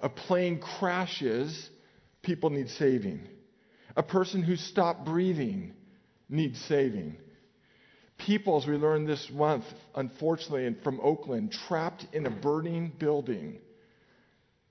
A 0.00 0.08
plane 0.08 0.60
crashes, 0.60 1.70
people 2.22 2.50
need 2.50 2.70
saving. 2.70 3.26
A 3.96 4.02
person 4.02 4.42
who 4.42 4.56
stopped 4.56 5.04
breathing 5.04 5.74
needs 6.28 6.58
saving. 6.66 7.16
People, 8.16 8.56
as 8.56 8.66
we 8.66 8.76
learned 8.76 9.08
this 9.08 9.30
month, 9.30 9.64
unfortunately, 9.94 10.74
from 10.82 11.00
Oakland, 11.00 11.52
trapped 11.52 12.06
in 12.12 12.26
a 12.26 12.30
burning 12.30 12.92
building 12.98 13.58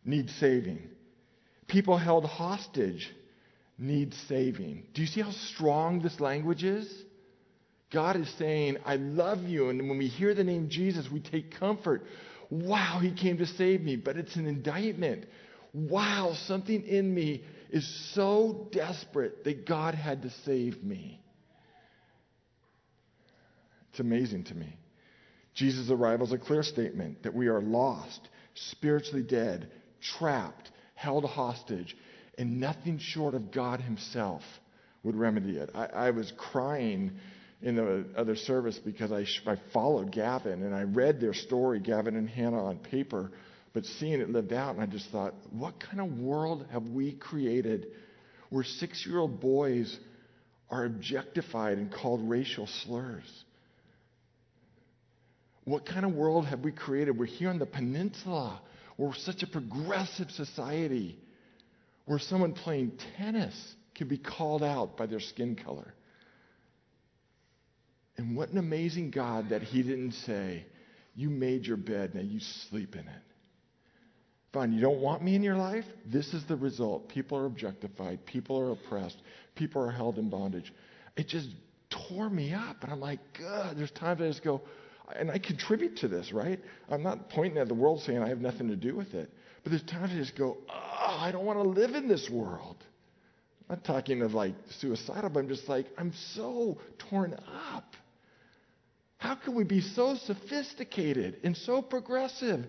need 0.07 0.29
saving. 0.39 0.79
People 1.67 1.97
held 1.97 2.25
hostage 2.25 3.11
need 3.77 4.13
saving. 4.27 4.85
Do 4.93 5.01
you 5.01 5.07
see 5.07 5.21
how 5.21 5.31
strong 5.31 6.01
this 6.01 6.19
language 6.19 6.63
is? 6.63 6.91
God 7.91 8.15
is 8.15 8.29
saying, 8.37 8.77
I 8.85 8.95
love 8.95 9.43
you. 9.43 9.69
And 9.69 9.87
when 9.87 9.97
we 9.97 10.07
hear 10.07 10.33
the 10.33 10.43
name 10.43 10.69
Jesus, 10.69 11.07
we 11.11 11.19
take 11.19 11.59
comfort. 11.59 12.03
Wow, 12.49 12.99
he 13.01 13.11
came 13.11 13.37
to 13.37 13.45
save 13.45 13.81
me. 13.81 13.95
But 13.95 14.17
it's 14.17 14.35
an 14.35 14.47
indictment. 14.47 15.25
Wow, 15.73 16.35
something 16.47 16.83
in 16.83 17.13
me 17.13 17.43
is 17.69 18.13
so 18.13 18.69
desperate 18.71 19.43
that 19.43 19.67
God 19.67 19.93
had 19.93 20.23
to 20.23 20.31
save 20.45 20.83
me. 20.83 21.21
It's 23.91 23.99
amazing 23.99 24.45
to 24.45 24.55
me. 24.55 24.77
Jesus' 25.53 25.89
arrival 25.89 26.27
is 26.27 26.33
a 26.33 26.37
clear 26.37 26.63
statement 26.63 27.23
that 27.23 27.33
we 27.33 27.47
are 27.47 27.61
lost, 27.61 28.21
spiritually 28.53 29.23
dead, 29.23 29.71
trapped, 30.01 30.69
held 30.95 31.25
hostage, 31.25 31.95
and 32.37 32.59
nothing 32.59 32.99
short 32.99 33.33
of 33.33 33.51
God 33.51 33.81
Himself 33.81 34.43
would 35.03 35.15
remedy 35.15 35.57
it. 35.57 35.69
I, 35.73 35.85
I 35.85 36.11
was 36.11 36.31
crying 36.37 37.11
in 37.61 37.75
the 37.75 38.05
other 38.15 38.35
service 38.35 38.77
because 38.77 39.11
I, 39.11 39.25
I 39.49 39.57
followed 39.73 40.11
Gavin 40.11 40.63
and 40.63 40.75
I 40.75 40.83
read 40.83 41.19
their 41.19 41.33
story, 41.33 41.79
Gavin 41.79 42.15
and 42.15 42.29
Hannah, 42.29 42.65
on 42.65 42.77
paper, 42.77 43.31
but 43.73 43.85
seeing 43.85 44.21
it 44.21 44.29
lived 44.29 44.53
out, 44.53 44.75
and 44.75 44.83
I 44.83 44.85
just 44.85 45.09
thought, 45.09 45.33
what 45.51 45.79
kind 45.79 45.99
of 45.99 46.19
world 46.19 46.65
have 46.71 46.83
we 46.83 47.13
created 47.13 47.87
where 48.49 48.63
six 48.63 49.05
year 49.05 49.19
old 49.19 49.39
boys 49.39 49.97
are 50.69 50.85
objectified 50.85 51.77
and 51.77 51.91
called 51.91 52.29
racial 52.29 52.67
slurs? 52.67 53.43
What 55.63 55.85
kind 55.85 56.05
of 56.05 56.13
world 56.13 56.45
have 56.45 56.61
we 56.61 56.71
created? 56.71 57.17
We're 57.17 57.25
here 57.25 57.49
on 57.49 57.59
the 57.59 57.65
peninsula 57.65 58.61
we're 58.97 59.13
such 59.13 59.43
a 59.43 59.47
progressive 59.47 60.31
society 60.31 61.19
where 62.05 62.19
someone 62.19 62.53
playing 62.53 62.93
tennis 63.17 63.55
can 63.95 64.07
be 64.07 64.17
called 64.17 64.63
out 64.63 64.97
by 64.97 65.05
their 65.05 65.19
skin 65.19 65.55
color. 65.55 65.93
And 68.17 68.35
what 68.35 68.49
an 68.49 68.57
amazing 68.57 69.11
God 69.11 69.49
that 69.49 69.61
He 69.61 69.83
didn't 69.83 70.13
say, 70.13 70.65
You 71.15 71.29
made 71.29 71.65
your 71.65 71.77
bed, 71.77 72.15
now 72.15 72.21
you 72.21 72.39
sleep 72.69 72.95
in 72.95 73.01
it. 73.01 73.21
Fine, 74.53 74.71
you 74.71 74.81
don't 74.81 75.01
want 75.01 75.23
me 75.23 75.35
in 75.35 75.43
your 75.43 75.57
life? 75.57 75.85
This 76.05 76.33
is 76.33 76.43
the 76.47 76.55
result. 76.55 77.09
People 77.09 77.37
are 77.37 77.45
objectified, 77.45 78.25
people 78.25 78.57
are 78.59 78.71
oppressed, 78.71 79.17
people 79.55 79.81
are 79.83 79.91
held 79.91 80.17
in 80.17 80.29
bondage. 80.29 80.73
It 81.15 81.27
just 81.27 81.49
tore 81.89 82.29
me 82.29 82.53
up. 82.53 82.77
And 82.81 82.91
I'm 82.91 82.99
like, 82.99 83.19
God, 83.37 83.77
there's 83.77 83.91
times 83.91 84.21
I 84.21 84.27
just 84.27 84.43
go, 84.43 84.61
and 85.15 85.31
I 85.31 85.39
contribute 85.39 85.97
to 85.97 86.07
this, 86.07 86.31
right? 86.31 86.59
I'm 86.89 87.03
not 87.03 87.29
pointing 87.29 87.57
at 87.57 87.67
the 87.67 87.73
world 87.73 88.01
saying 88.01 88.21
I 88.21 88.29
have 88.29 88.41
nothing 88.41 88.67
to 88.69 88.75
do 88.75 88.95
with 88.95 89.13
it. 89.13 89.31
But 89.63 89.71
there's 89.71 89.83
times 89.83 90.11
I 90.13 90.17
just 90.17 90.35
go, 90.35 90.57
oh, 90.69 91.17
I 91.19 91.31
don't 91.31 91.45
want 91.45 91.59
to 91.59 91.67
live 91.67 91.95
in 91.95 92.07
this 92.07 92.29
world. 92.29 92.77
I'm 93.69 93.77
not 93.77 93.83
talking 93.83 94.21
of 94.21 94.33
like 94.33 94.53
suicidal, 94.79 95.29
but 95.29 95.39
I'm 95.39 95.47
just 95.47 95.67
like, 95.67 95.87
I'm 95.97 96.13
so 96.33 96.77
torn 97.09 97.33
up. 97.73 97.95
How 99.17 99.35
can 99.35 99.55
we 99.55 99.63
be 99.63 99.81
so 99.81 100.15
sophisticated 100.15 101.37
and 101.43 101.55
so 101.55 101.81
progressive? 101.81 102.65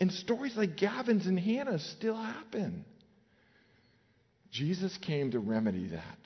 And 0.00 0.12
stories 0.12 0.56
like 0.56 0.76
Gavin's 0.76 1.26
and 1.26 1.38
Hannah's 1.38 1.84
still 1.98 2.16
happen. 2.16 2.84
Jesus 4.52 4.96
came 4.98 5.32
to 5.32 5.38
remedy 5.38 5.88
that 5.88 6.18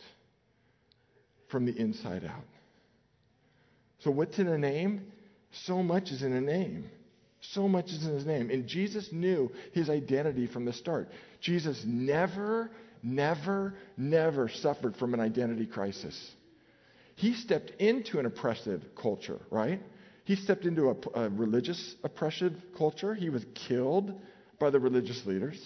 from 1.49 1.67
the 1.67 1.77
inside 1.77 2.25
out. 2.25 2.45
So, 4.01 4.11
what's 4.11 4.39
in 4.39 4.49
a 4.49 4.59
name? 4.59 5.13
So 5.67 5.83
much 5.83 6.11
is 6.11 6.23
in 6.23 6.33
a 6.33 6.41
name. 6.41 6.91
So 7.41 7.69
much 7.69 7.87
is 7.87 8.05
in 8.07 8.15
his 8.15 8.27
name. 8.27 8.51
And 8.51 8.67
Jesus 8.67 9.09
knew 9.13 9.51
his 9.73 9.91
identity 9.91 10.47
from 10.47 10.65
the 10.65 10.73
start. 10.73 11.09
Jesus 11.41 11.83
never, 11.85 12.71
never, 13.03 13.75
never 13.97 14.49
suffered 14.49 14.97
from 14.97 15.13
an 15.13 15.21
identity 15.21 15.67
crisis. 15.67 16.31
He 17.17 17.35
stepped 17.35 17.71
into 17.81 18.19
an 18.19 18.27
oppressive 18.27 18.83
culture, 19.01 19.41
right? 19.51 19.81
He 20.25 20.37
stepped 20.37 20.65
into 20.65 20.91
a, 20.91 21.21
a 21.21 21.29
religious 21.31 21.97
oppressive 22.05 22.55
culture. 22.79 23.15
He 23.15 23.29
was 23.29 23.45
killed 23.69 24.13
by 24.59 24.71
the 24.71 24.79
religious 24.79 25.27
leaders. 25.27 25.61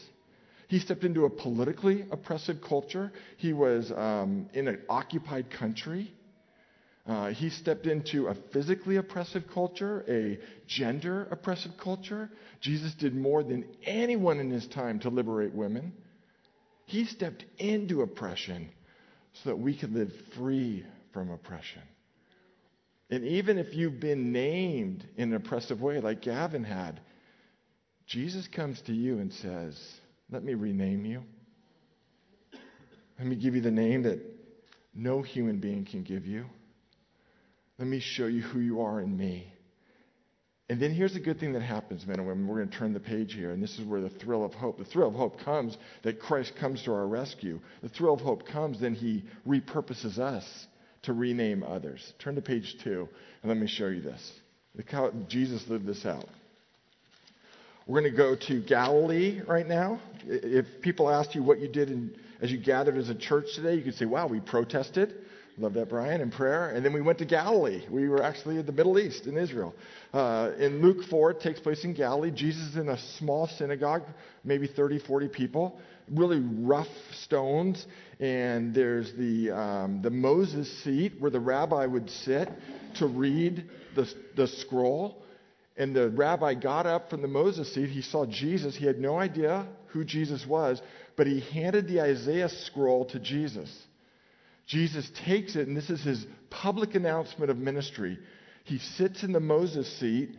He 0.68 0.80
stepped 0.80 1.04
into 1.04 1.26
a 1.26 1.30
politically 1.30 2.06
oppressive 2.10 2.56
culture. 2.66 3.12
He 3.36 3.52
was 3.52 3.92
um, 3.92 4.48
in 4.54 4.66
an 4.66 4.80
occupied 4.88 5.50
country. 5.50 6.12
Uh, 7.06 7.28
he 7.28 7.50
stepped 7.50 7.86
into 7.86 8.26
a 8.26 8.34
physically 8.52 8.96
oppressive 8.96 9.44
culture, 9.52 10.04
a 10.08 10.38
gender 10.66 11.28
oppressive 11.30 11.72
culture. 11.78 12.28
Jesus 12.60 12.94
did 12.94 13.14
more 13.14 13.44
than 13.44 13.64
anyone 13.84 14.40
in 14.40 14.50
his 14.50 14.66
time 14.66 14.98
to 15.00 15.08
liberate 15.08 15.54
women. 15.54 15.92
He 16.86 17.04
stepped 17.04 17.44
into 17.58 18.02
oppression 18.02 18.70
so 19.32 19.50
that 19.50 19.56
we 19.56 19.76
could 19.76 19.92
live 19.92 20.12
free 20.36 20.84
from 21.12 21.30
oppression. 21.30 21.82
And 23.08 23.24
even 23.24 23.58
if 23.58 23.74
you've 23.74 24.00
been 24.00 24.32
named 24.32 25.06
in 25.16 25.30
an 25.30 25.36
oppressive 25.36 25.80
way, 25.80 26.00
like 26.00 26.22
Gavin 26.22 26.64
had, 26.64 27.00
Jesus 28.06 28.48
comes 28.48 28.80
to 28.82 28.92
you 28.92 29.18
and 29.18 29.32
says, 29.32 29.78
Let 30.30 30.42
me 30.42 30.54
rename 30.54 31.04
you. 31.04 31.22
Let 33.18 33.28
me 33.28 33.36
give 33.36 33.54
you 33.54 33.60
the 33.60 33.70
name 33.70 34.02
that 34.02 34.20
no 34.92 35.22
human 35.22 35.58
being 35.58 35.84
can 35.84 36.02
give 36.02 36.26
you. 36.26 36.46
Let 37.78 37.88
me 37.88 38.00
show 38.00 38.26
you 38.26 38.42
who 38.42 38.60
you 38.60 38.80
are 38.82 39.00
in 39.00 39.16
me. 39.16 39.52
And 40.68 40.80
then 40.80 40.92
here's 40.92 41.14
the 41.14 41.20
good 41.20 41.38
thing 41.38 41.52
that 41.52 41.62
happens, 41.62 42.06
men 42.06 42.18
and 42.18 42.26
women. 42.26 42.48
We're 42.48 42.56
going 42.56 42.70
to 42.70 42.76
turn 42.76 42.92
the 42.92 43.00
page 43.00 43.34
here, 43.34 43.52
and 43.52 43.62
this 43.62 43.78
is 43.78 43.86
where 43.86 44.00
the 44.00 44.10
thrill 44.10 44.44
of 44.44 44.52
hope. 44.52 44.78
The 44.78 44.84
thrill 44.84 45.08
of 45.08 45.14
hope 45.14 45.38
comes 45.40 45.76
that 46.02 46.18
Christ 46.18 46.54
comes 46.58 46.82
to 46.84 46.92
our 46.92 47.06
rescue. 47.06 47.60
The 47.82 47.88
thrill 47.88 48.14
of 48.14 48.20
hope 48.20 48.48
comes, 48.48 48.80
then 48.80 48.94
he 48.94 49.24
repurposes 49.46 50.18
us 50.18 50.44
to 51.02 51.12
rename 51.12 51.62
others. 51.62 52.12
Turn 52.18 52.34
to 52.34 52.42
page 52.42 52.76
two, 52.82 53.08
and 53.42 53.48
let 53.48 53.58
me 53.58 53.68
show 53.68 53.86
you 53.86 54.00
this. 54.00 54.32
Look 54.74 54.90
how 54.90 55.12
Jesus 55.28 55.62
lived 55.68 55.86
this 55.86 56.04
out. 56.04 56.26
We're 57.86 58.00
going 58.00 58.10
to 58.10 58.16
go 58.16 58.34
to 58.48 58.60
Galilee 58.60 59.42
right 59.46 59.68
now. 59.68 60.00
If 60.24 60.66
people 60.82 61.08
asked 61.08 61.36
you 61.36 61.44
what 61.44 61.60
you 61.60 61.68
did 61.68 61.90
in, 61.90 62.16
as 62.42 62.50
you 62.50 62.58
gathered 62.58 62.96
as 62.96 63.08
a 63.08 63.14
church 63.14 63.46
today, 63.54 63.74
you 63.74 63.84
could 63.84 63.94
say, 63.94 64.06
wow, 64.06 64.26
we 64.26 64.40
protested. 64.40 65.14
Love 65.58 65.72
that, 65.72 65.88
Brian, 65.88 66.20
in 66.20 66.30
prayer. 66.30 66.68
And 66.68 66.84
then 66.84 66.92
we 66.92 67.00
went 67.00 67.18
to 67.18 67.24
Galilee. 67.24 67.82
We 67.90 68.10
were 68.10 68.22
actually 68.22 68.58
in 68.58 68.66
the 68.66 68.72
Middle 68.72 68.98
East, 68.98 69.26
in 69.26 69.38
Israel. 69.38 69.74
Uh, 70.12 70.50
in 70.58 70.82
Luke 70.82 71.02
4, 71.08 71.30
it 71.30 71.40
takes 71.40 71.60
place 71.60 71.82
in 71.82 71.94
Galilee. 71.94 72.30
Jesus 72.30 72.70
is 72.70 72.76
in 72.76 72.90
a 72.90 72.98
small 73.18 73.46
synagogue, 73.46 74.02
maybe 74.44 74.66
30, 74.66 74.98
40 74.98 75.28
people, 75.28 75.78
really 76.10 76.40
rough 76.40 76.90
stones. 77.22 77.86
And 78.20 78.74
there's 78.74 79.14
the, 79.14 79.50
um, 79.50 80.02
the 80.02 80.10
Moses 80.10 80.70
seat 80.84 81.14
where 81.20 81.30
the 81.30 81.40
rabbi 81.40 81.86
would 81.86 82.10
sit 82.10 82.50
to 82.98 83.06
read 83.06 83.64
the, 83.94 84.12
the 84.36 84.48
scroll. 84.48 85.22
And 85.78 85.96
the 85.96 86.10
rabbi 86.10 86.52
got 86.52 86.84
up 86.84 87.08
from 87.08 87.22
the 87.22 87.28
Moses 87.28 87.72
seat. 87.72 87.88
He 87.88 88.02
saw 88.02 88.26
Jesus. 88.26 88.76
He 88.76 88.84
had 88.84 88.98
no 88.98 89.18
idea 89.18 89.66
who 89.86 90.04
Jesus 90.04 90.46
was, 90.46 90.82
but 91.16 91.26
he 91.26 91.40
handed 91.40 91.88
the 91.88 92.02
Isaiah 92.02 92.50
scroll 92.50 93.06
to 93.06 93.18
Jesus. 93.18 93.70
Jesus 94.66 95.10
takes 95.24 95.56
it, 95.56 95.68
and 95.68 95.76
this 95.76 95.90
is 95.90 96.02
his 96.02 96.26
public 96.50 96.94
announcement 96.94 97.50
of 97.50 97.56
ministry. 97.56 98.18
He 98.64 98.78
sits 98.78 99.22
in 99.22 99.32
the 99.32 99.40
Moses 99.40 99.88
seat 100.00 100.36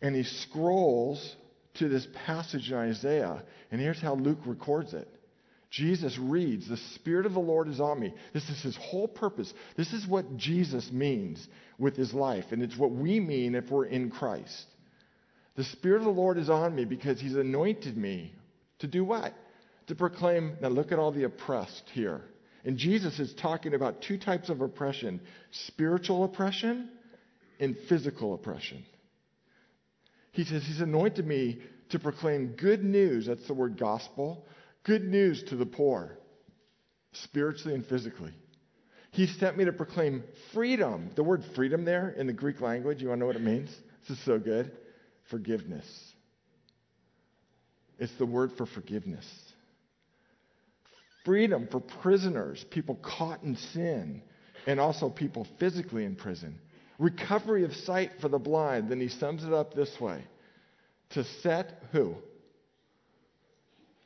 and 0.00 0.14
he 0.14 0.24
scrolls 0.24 1.36
to 1.74 1.88
this 1.88 2.06
passage 2.26 2.70
in 2.70 2.76
Isaiah. 2.76 3.42
And 3.70 3.80
here's 3.80 4.00
how 4.00 4.14
Luke 4.14 4.40
records 4.46 4.94
it 4.94 5.08
Jesus 5.70 6.18
reads, 6.18 6.68
The 6.68 6.76
Spirit 6.76 7.24
of 7.24 7.32
the 7.32 7.40
Lord 7.40 7.68
is 7.68 7.80
on 7.80 7.98
me. 7.98 8.12
This 8.32 8.48
is 8.48 8.62
his 8.62 8.76
whole 8.76 9.08
purpose. 9.08 9.52
This 9.76 9.92
is 9.92 10.06
what 10.06 10.36
Jesus 10.36 10.92
means 10.92 11.48
with 11.78 11.96
his 11.96 12.12
life, 12.12 12.46
and 12.50 12.62
it's 12.62 12.76
what 12.76 12.92
we 12.92 13.18
mean 13.18 13.54
if 13.54 13.70
we're 13.70 13.86
in 13.86 14.10
Christ. 14.10 14.66
The 15.56 15.64
Spirit 15.64 15.98
of 15.98 16.04
the 16.04 16.10
Lord 16.10 16.38
is 16.38 16.50
on 16.50 16.74
me 16.74 16.84
because 16.84 17.20
he's 17.20 17.36
anointed 17.36 17.96
me 17.96 18.34
to 18.80 18.86
do 18.86 19.02
what? 19.04 19.34
To 19.86 19.94
proclaim, 19.94 20.56
now 20.60 20.68
look 20.68 20.92
at 20.92 20.98
all 20.98 21.10
the 21.10 21.24
oppressed 21.24 21.84
here. 21.92 22.22
And 22.64 22.78
Jesus 22.78 23.18
is 23.18 23.34
talking 23.34 23.74
about 23.74 24.02
two 24.02 24.18
types 24.18 24.48
of 24.48 24.60
oppression 24.60 25.20
spiritual 25.50 26.24
oppression 26.24 26.88
and 27.58 27.76
physical 27.88 28.34
oppression. 28.34 28.84
He 30.32 30.44
says, 30.44 30.64
He's 30.64 30.80
anointed 30.80 31.26
me 31.26 31.60
to 31.90 31.98
proclaim 31.98 32.54
good 32.56 32.82
news. 32.82 33.26
That's 33.26 33.46
the 33.46 33.54
word 33.54 33.78
gospel 33.78 34.46
Good 34.84 35.04
news 35.04 35.42
to 35.44 35.56
the 35.56 35.66
poor, 35.66 36.18
spiritually 37.12 37.74
and 37.74 37.86
physically. 37.86 38.32
He 39.12 39.26
sent 39.26 39.56
me 39.56 39.66
to 39.66 39.72
proclaim 39.72 40.24
freedom. 40.52 41.10
The 41.14 41.22
word 41.22 41.44
freedom 41.54 41.84
there 41.84 42.10
in 42.10 42.26
the 42.26 42.32
Greek 42.32 42.60
language, 42.60 43.00
you 43.00 43.08
want 43.08 43.18
to 43.18 43.20
know 43.20 43.26
what 43.26 43.36
it 43.36 43.42
means? 43.42 43.68
This 44.08 44.18
is 44.18 44.24
so 44.24 44.38
good. 44.38 44.72
Forgiveness. 45.30 45.86
It's 47.98 48.12
the 48.18 48.26
word 48.26 48.52
for 48.56 48.66
forgiveness. 48.66 49.26
Freedom 51.24 51.68
for 51.70 51.80
prisoners, 51.80 52.64
people 52.70 52.96
caught 52.96 53.42
in 53.42 53.56
sin, 53.56 54.22
and 54.66 54.80
also 54.80 55.08
people 55.08 55.46
physically 55.58 56.04
in 56.04 56.16
prison. 56.16 56.58
Recovery 56.98 57.64
of 57.64 57.74
sight 57.74 58.12
for 58.20 58.28
the 58.28 58.38
blind. 58.38 58.88
Then 58.88 59.00
he 59.00 59.08
sums 59.08 59.44
it 59.44 59.52
up 59.52 59.74
this 59.74 60.00
way 60.00 60.22
to 61.10 61.24
set 61.24 61.82
who? 61.92 62.16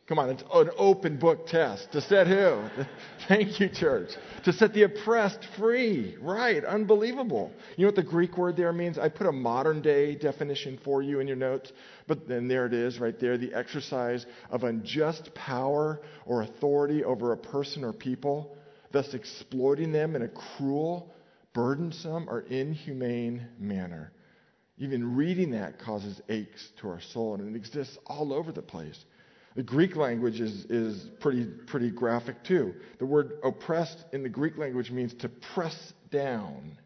Come 0.07 0.21
on, 0.21 0.31
it's 0.31 0.45
an 0.55 0.71
open 0.79 1.17
book 1.17 1.49
test. 1.49 1.91
To 1.91 2.01
set 2.01 2.29
who? 2.29 2.63
Thank 3.29 3.59
you, 3.59 3.69
church. 3.69 4.11
To 4.45 4.53
set 4.53 4.73
the 4.73 4.85
oppressed 4.85 5.45
free. 5.59 6.17
Right, 6.21 6.65
unbelievable. 6.65 7.51
You 7.77 7.83
know 7.83 7.89
what 7.89 7.97
the 7.97 8.05
Greek 8.05 8.39
word 8.39 8.57
there 8.57 8.73
means? 8.73 8.99
I 8.99 9.09
put 9.09 9.27
a 9.27 9.33
modern 9.33 9.83
day 9.83 10.15
definition 10.15 10.79
for 10.85 11.03
you 11.03 11.19
in 11.19 11.27
your 11.27 11.37
notes, 11.37 11.73
but 12.07 12.29
then 12.29 12.47
there 12.47 12.67
it 12.67 12.73
is 12.73 13.01
right 13.01 13.19
there 13.19 13.37
the 13.37 13.53
exercise 13.53 14.27
of 14.51 14.63
unjust 14.63 15.35
power 15.35 16.01
or 16.25 16.43
authority 16.43 17.03
over 17.03 17.33
a 17.33 17.37
person 17.37 17.83
or 17.83 17.93
people, 17.93 18.57
thus 18.93 19.13
exploiting 19.13 19.91
them 19.91 20.15
in 20.15 20.23
a 20.23 20.29
cruel, 20.29 21.13
burdensome, 21.53 22.29
or 22.29 22.43
inhumane 22.43 23.45
manner. 23.59 24.13
Even 24.79 25.17
reading 25.17 25.51
that 25.51 25.81
causes 25.81 26.21
aches 26.29 26.71
to 26.81 26.89
our 26.89 27.01
soul, 27.01 27.35
and 27.35 27.57
it 27.57 27.59
exists 27.59 27.99
all 28.07 28.33
over 28.33 28.53
the 28.53 28.63
place. 28.63 29.05
The 29.57 29.63
Greek 29.63 29.97
language 29.97 30.39
is, 30.39 30.67
is 30.67 31.09
pretty, 31.19 31.47
pretty 31.67 31.91
graphic 31.91 32.45
too. 32.45 32.75
The 32.99 33.07
word 33.07 33.39
oppressed 33.43 34.05
in 34.13 34.23
the 34.23 34.29
Greek 34.29 34.59
language 34.59 34.91
means 34.91 35.15
to 35.15 35.31
press 35.55 35.95
down, 36.11 36.77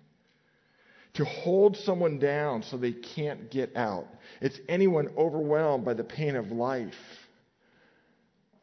to 1.15 1.25
hold 1.25 1.77
someone 1.77 2.21
down 2.21 2.62
so 2.62 2.77
they 2.77 2.93
can't 2.93 3.50
get 3.50 3.77
out. 3.77 4.07
It's 4.41 4.59
anyone 4.69 5.09
overwhelmed 5.19 5.85
by 5.85 5.95
the 5.95 6.05
pain 6.05 6.37
of 6.37 6.53
life, 6.53 6.95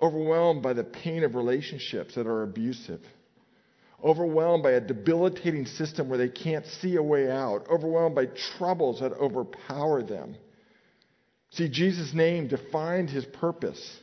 overwhelmed 0.01 0.63
by 0.63 0.71
the 0.71 0.85
pain 0.85 1.25
of 1.25 1.35
relationships 1.35 2.15
that 2.15 2.27
are 2.27 2.43
abusive, 2.43 3.01
overwhelmed 4.01 4.63
by 4.63 4.71
a 4.71 4.79
debilitating 4.81 5.65
system 5.65 6.07
where 6.07 6.17
they 6.17 6.29
can't 6.29 6.65
see 6.65 6.95
a 6.95 7.03
way 7.03 7.29
out, 7.29 7.67
overwhelmed 7.69 8.15
by 8.15 8.27
troubles 8.57 9.01
that 9.01 9.11
overpower 9.11 10.01
them. 10.01 10.37
See, 11.51 11.69
Jesus' 11.69 12.13
name 12.13 12.47
defined 12.47 13.09
his 13.09 13.25
purpose. 13.25 13.99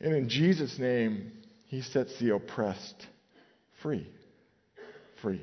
And 0.00 0.14
in 0.14 0.28
Jesus' 0.28 0.78
name, 0.78 1.32
he 1.66 1.82
sets 1.82 2.18
the 2.18 2.34
oppressed 2.34 3.06
free. 3.82 4.06
Free. 5.22 5.42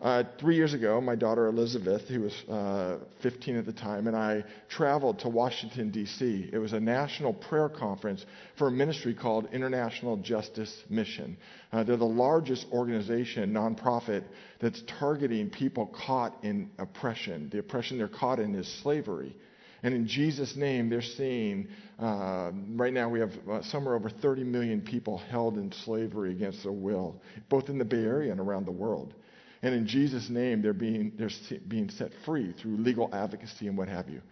Uh, 0.00 0.24
three 0.38 0.56
years 0.56 0.72
ago, 0.72 0.98
my 0.98 1.14
daughter 1.14 1.46
Elizabeth, 1.46 2.08
who 2.08 2.20
was 2.20 2.32
uh, 2.48 2.98
15 3.22 3.56
at 3.56 3.66
the 3.66 3.72
time, 3.72 4.06
and 4.06 4.16
I 4.16 4.44
traveled 4.70 5.18
to 5.20 5.28
Washington, 5.28 5.90
D.C. 5.90 6.48
It 6.50 6.56
was 6.56 6.72
a 6.72 6.80
national 6.80 7.34
prayer 7.34 7.68
conference 7.68 8.24
for 8.56 8.68
a 8.68 8.70
ministry 8.70 9.12
called 9.12 9.48
International 9.52 10.16
Justice 10.16 10.74
Mission. 10.88 11.36
Uh, 11.70 11.84
they're 11.84 11.98
the 11.98 12.04
largest 12.04 12.66
organization, 12.72 13.52
nonprofit, 13.52 14.24
that's 14.58 14.82
targeting 14.98 15.50
people 15.50 15.86
caught 16.06 16.34
in 16.42 16.70
oppression. 16.78 17.50
The 17.52 17.58
oppression 17.58 17.98
they're 17.98 18.08
caught 18.08 18.38
in 18.38 18.54
is 18.54 18.66
slavery. 18.82 19.36
And 19.82 19.94
in 19.94 20.06
Jesus' 20.06 20.56
name, 20.56 20.90
they're 20.90 21.02
seeing 21.02 21.68
uh, 21.98 22.50
right 22.74 22.92
now 22.92 23.08
we 23.08 23.20
have 23.20 23.32
uh, 23.50 23.62
somewhere 23.62 23.94
over 23.94 24.10
30 24.10 24.44
million 24.44 24.80
people 24.80 25.18
held 25.18 25.56
in 25.56 25.72
slavery 25.72 26.32
against 26.32 26.62
their 26.62 26.72
will, 26.72 27.20
both 27.48 27.68
in 27.68 27.78
the 27.78 27.84
Bay 27.84 28.04
Area 28.04 28.30
and 28.30 28.40
around 28.40 28.66
the 28.66 28.72
world. 28.72 29.14
And 29.62 29.74
in 29.74 29.86
Jesus' 29.86 30.30
name, 30.30 30.62
they're 30.62 30.72
being, 30.72 31.12
they're 31.16 31.30
being 31.68 31.90
set 31.90 32.12
free 32.24 32.52
through 32.52 32.78
legal 32.78 33.10
advocacy 33.12 33.68
and 33.68 33.76
what 33.76 33.88
have 33.88 34.08
you. 34.08 34.22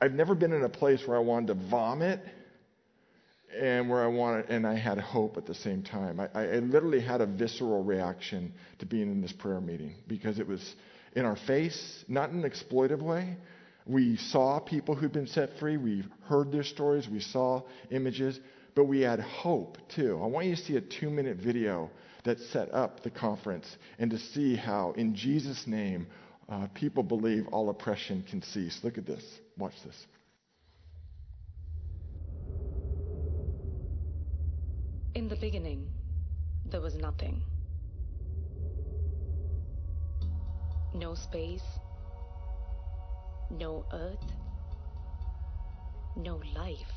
I've 0.00 0.12
never 0.12 0.34
been 0.34 0.52
in 0.52 0.62
a 0.62 0.68
place 0.68 1.06
where 1.06 1.16
I 1.16 1.20
wanted 1.20 1.48
to 1.48 1.68
vomit 1.68 2.20
and 3.58 3.88
where 3.88 4.04
I 4.04 4.06
wanted, 4.06 4.50
and 4.50 4.66
I 4.66 4.74
had 4.74 4.98
hope 4.98 5.38
at 5.38 5.46
the 5.46 5.54
same 5.54 5.82
time. 5.82 6.20
I, 6.20 6.28
I 6.34 6.58
literally 6.58 7.00
had 7.00 7.22
a 7.22 7.26
visceral 7.26 7.82
reaction 7.82 8.52
to 8.78 8.86
being 8.86 9.10
in 9.10 9.22
this 9.22 9.32
prayer 9.32 9.60
meeting 9.60 9.94
because 10.06 10.38
it 10.38 10.46
was 10.46 10.74
in 11.16 11.24
our 11.24 11.36
face, 11.46 12.04
not 12.06 12.30
in 12.30 12.44
an 12.44 12.50
exploitive 12.50 13.00
way, 13.00 13.36
we 13.88 14.16
saw 14.18 14.60
people 14.60 14.94
who'd 14.94 15.12
been 15.12 15.26
set 15.26 15.58
free. 15.58 15.78
We 15.78 16.04
heard 16.24 16.52
their 16.52 16.62
stories. 16.62 17.08
We 17.08 17.20
saw 17.20 17.62
images. 17.90 18.38
But 18.74 18.84
we 18.84 19.00
had 19.00 19.18
hope, 19.18 19.78
too. 19.88 20.20
I 20.22 20.26
want 20.26 20.46
you 20.46 20.54
to 20.54 20.62
see 20.62 20.76
a 20.76 20.80
two 20.80 21.08
minute 21.08 21.38
video 21.38 21.90
that 22.24 22.38
set 22.38 22.72
up 22.74 23.02
the 23.02 23.10
conference 23.10 23.66
and 23.98 24.10
to 24.10 24.18
see 24.18 24.54
how, 24.54 24.92
in 24.92 25.14
Jesus' 25.14 25.66
name, 25.66 26.06
uh, 26.50 26.66
people 26.74 27.02
believe 27.02 27.46
all 27.48 27.70
oppression 27.70 28.22
can 28.28 28.42
cease. 28.42 28.78
Look 28.82 28.98
at 28.98 29.06
this. 29.06 29.24
Watch 29.56 29.74
this. 29.84 30.06
In 35.14 35.28
the 35.28 35.36
beginning, 35.36 35.88
there 36.70 36.82
was 36.82 36.94
nothing. 36.94 37.42
No 40.94 41.14
space, 41.14 41.62
no 43.50 43.84
earth, 43.92 44.32
no 46.16 46.40
life, 46.54 46.92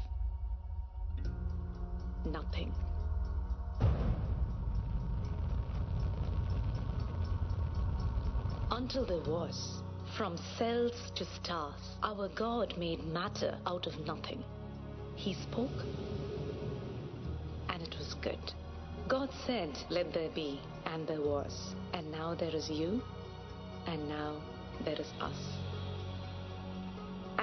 nothing. 2.26 2.74
Until 8.70 9.06
there 9.06 9.22
was, 9.22 9.82
from 10.18 10.38
cells 10.58 11.12
to 11.16 11.26
stars, 11.26 11.98
our 12.04 12.30
God 12.30 12.74
made 12.78 13.04
matter 13.06 13.58
out 13.66 13.88
of 13.88 14.06
nothing. 14.06 14.44
He 15.16 15.34
spoke, 15.34 15.70
and 17.70 17.82
it 17.82 17.96
was 17.98 18.16
good. 18.22 18.54
God 19.08 19.30
said, 19.46 19.78
Let 19.90 20.14
there 20.14 20.30
be, 20.30 20.60
and 20.86 21.08
there 21.08 21.22
was. 21.22 21.76
And 21.94 22.12
now 22.12 22.34
there 22.34 22.56
is 22.56 22.70
you, 22.70 23.02
and 23.88 24.08
now 24.08 24.36
there 24.86 25.00
is 25.00 25.12
us 25.20 25.61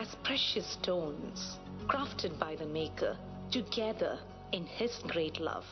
as 0.09 0.15
precious 0.23 0.67
stones, 0.67 1.59
crafted 1.87 2.39
by 2.39 2.55
the 2.57 2.67
Maker, 2.67 3.17
together 3.51 4.19
in 4.53 4.65
His 4.65 4.99
great 5.07 5.41
love. 5.41 5.65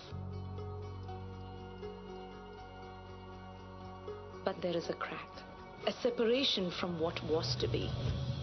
But 4.45 4.61
there 4.61 4.77
is 4.77 4.89
a 4.89 4.95
crack, 4.95 5.29
a 5.87 5.93
separation 5.93 6.71
from 6.71 7.01
what 7.01 7.23
was 7.25 7.57
to 7.61 7.69
be. 7.69 7.91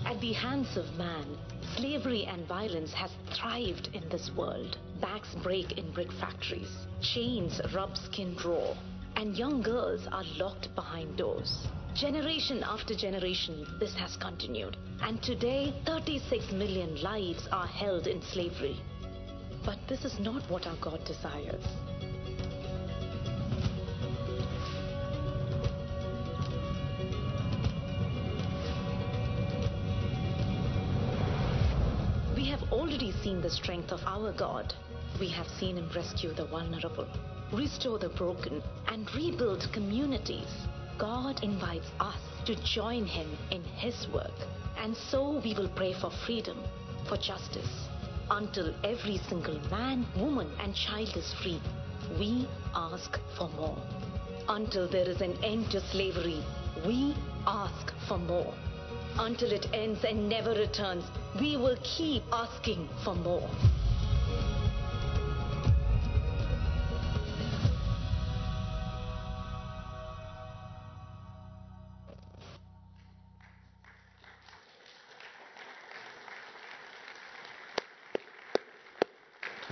At 0.06 0.20
the 0.20 0.34
hands 0.34 0.76
of 0.78 0.98
man, 0.98 1.38
slavery 1.76 2.26
and 2.26 2.46
violence 2.48 2.94
has 2.94 3.12
thrived 3.34 3.90
in 3.94 4.08
this 4.10 4.32
world. 4.36 4.78
Backs 5.00 5.36
break 5.44 5.78
in 5.78 5.92
brick 5.92 6.12
factories, 6.14 6.88
chains 7.02 7.62
rub 7.74 7.96
skin 7.98 8.36
raw, 8.44 8.76
and 9.16 9.38
young 9.38 9.62
girls 9.62 10.08
are 10.12 10.26
locked 10.38 10.74
behind 10.76 11.18
doors. 11.18 11.68
Generation 11.96 12.64
after 12.64 12.96
generation, 12.96 13.68
this 13.80 13.94
has 13.94 14.18
continued. 14.18 14.76
And 15.02 15.22
today, 15.22 15.72
36 15.86 16.52
million 16.52 17.00
lives 17.04 17.48
are 17.52 17.68
held 17.68 18.08
in 18.08 18.20
slavery. 18.24 18.80
But 19.64 19.78
this 19.88 20.04
is 20.04 20.20
not 20.20 20.42
what 20.50 20.66
our 20.66 20.76
God 20.78 21.06
desires. 21.06 21.64
We 32.36 32.46
have 32.50 32.64
already 32.72 33.14
seen 33.22 33.40
the 33.40 33.52
strength 33.52 33.92
of 33.92 34.02
our 34.08 34.34
God. 34.34 34.74
We 35.20 35.30
have 35.30 35.48
seen 35.60 35.78
Him 35.78 35.92
rescue 35.96 36.34
the 36.34 36.46
vulnerable, 36.46 37.08
restore 37.54 38.00
the 38.00 38.10
broken, 38.10 38.64
and 38.88 39.14
rebuild 39.14 39.72
communities. 39.72 40.50
God 40.98 41.44
invites 41.44 41.88
us 42.00 42.20
to 42.46 42.56
join 42.64 43.06
Him 43.06 43.28
in 43.52 43.64
His 43.64 44.08
work. 44.14 44.32
And 44.78 44.96
so 44.96 45.42
we 45.44 45.54
will 45.54 45.70
pray 45.70 45.94
for 45.94 46.12
freedom, 46.26 46.58
for 47.08 47.18
justice, 47.18 47.88
until 48.30 48.74
every 48.84 49.18
single 49.30 49.60
man, 49.70 50.06
woman, 50.18 50.52
and 50.60 50.76
child 50.76 51.16
is 51.16 51.34
free. 51.42 51.62
We 52.20 52.48
ask 52.76 53.20
for 53.38 53.50
more. 53.50 53.78
Until 54.50 54.88
there 54.90 55.08
is 55.08 55.22
an 55.22 55.38
end 55.44 55.72
to 55.72 55.80
slavery, 55.80 56.44
we 56.86 57.16
ask 57.48 57.94
for 58.08 58.18
more. 58.18 58.54
Until 59.18 59.52
it 59.52 59.68
ends 59.74 60.04
and 60.04 60.28
never 60.28 60.52
returns, 60.52 61.04
we 61.40 61.56
will 61.56 61.78
keep 61.84 62.24
asking 62.32 62.90
for 63.04 63.16
more. 63.16 63.50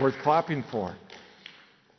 Worth 0.02 0.18
clapping 0.24 0.64
for. 0.64 0.96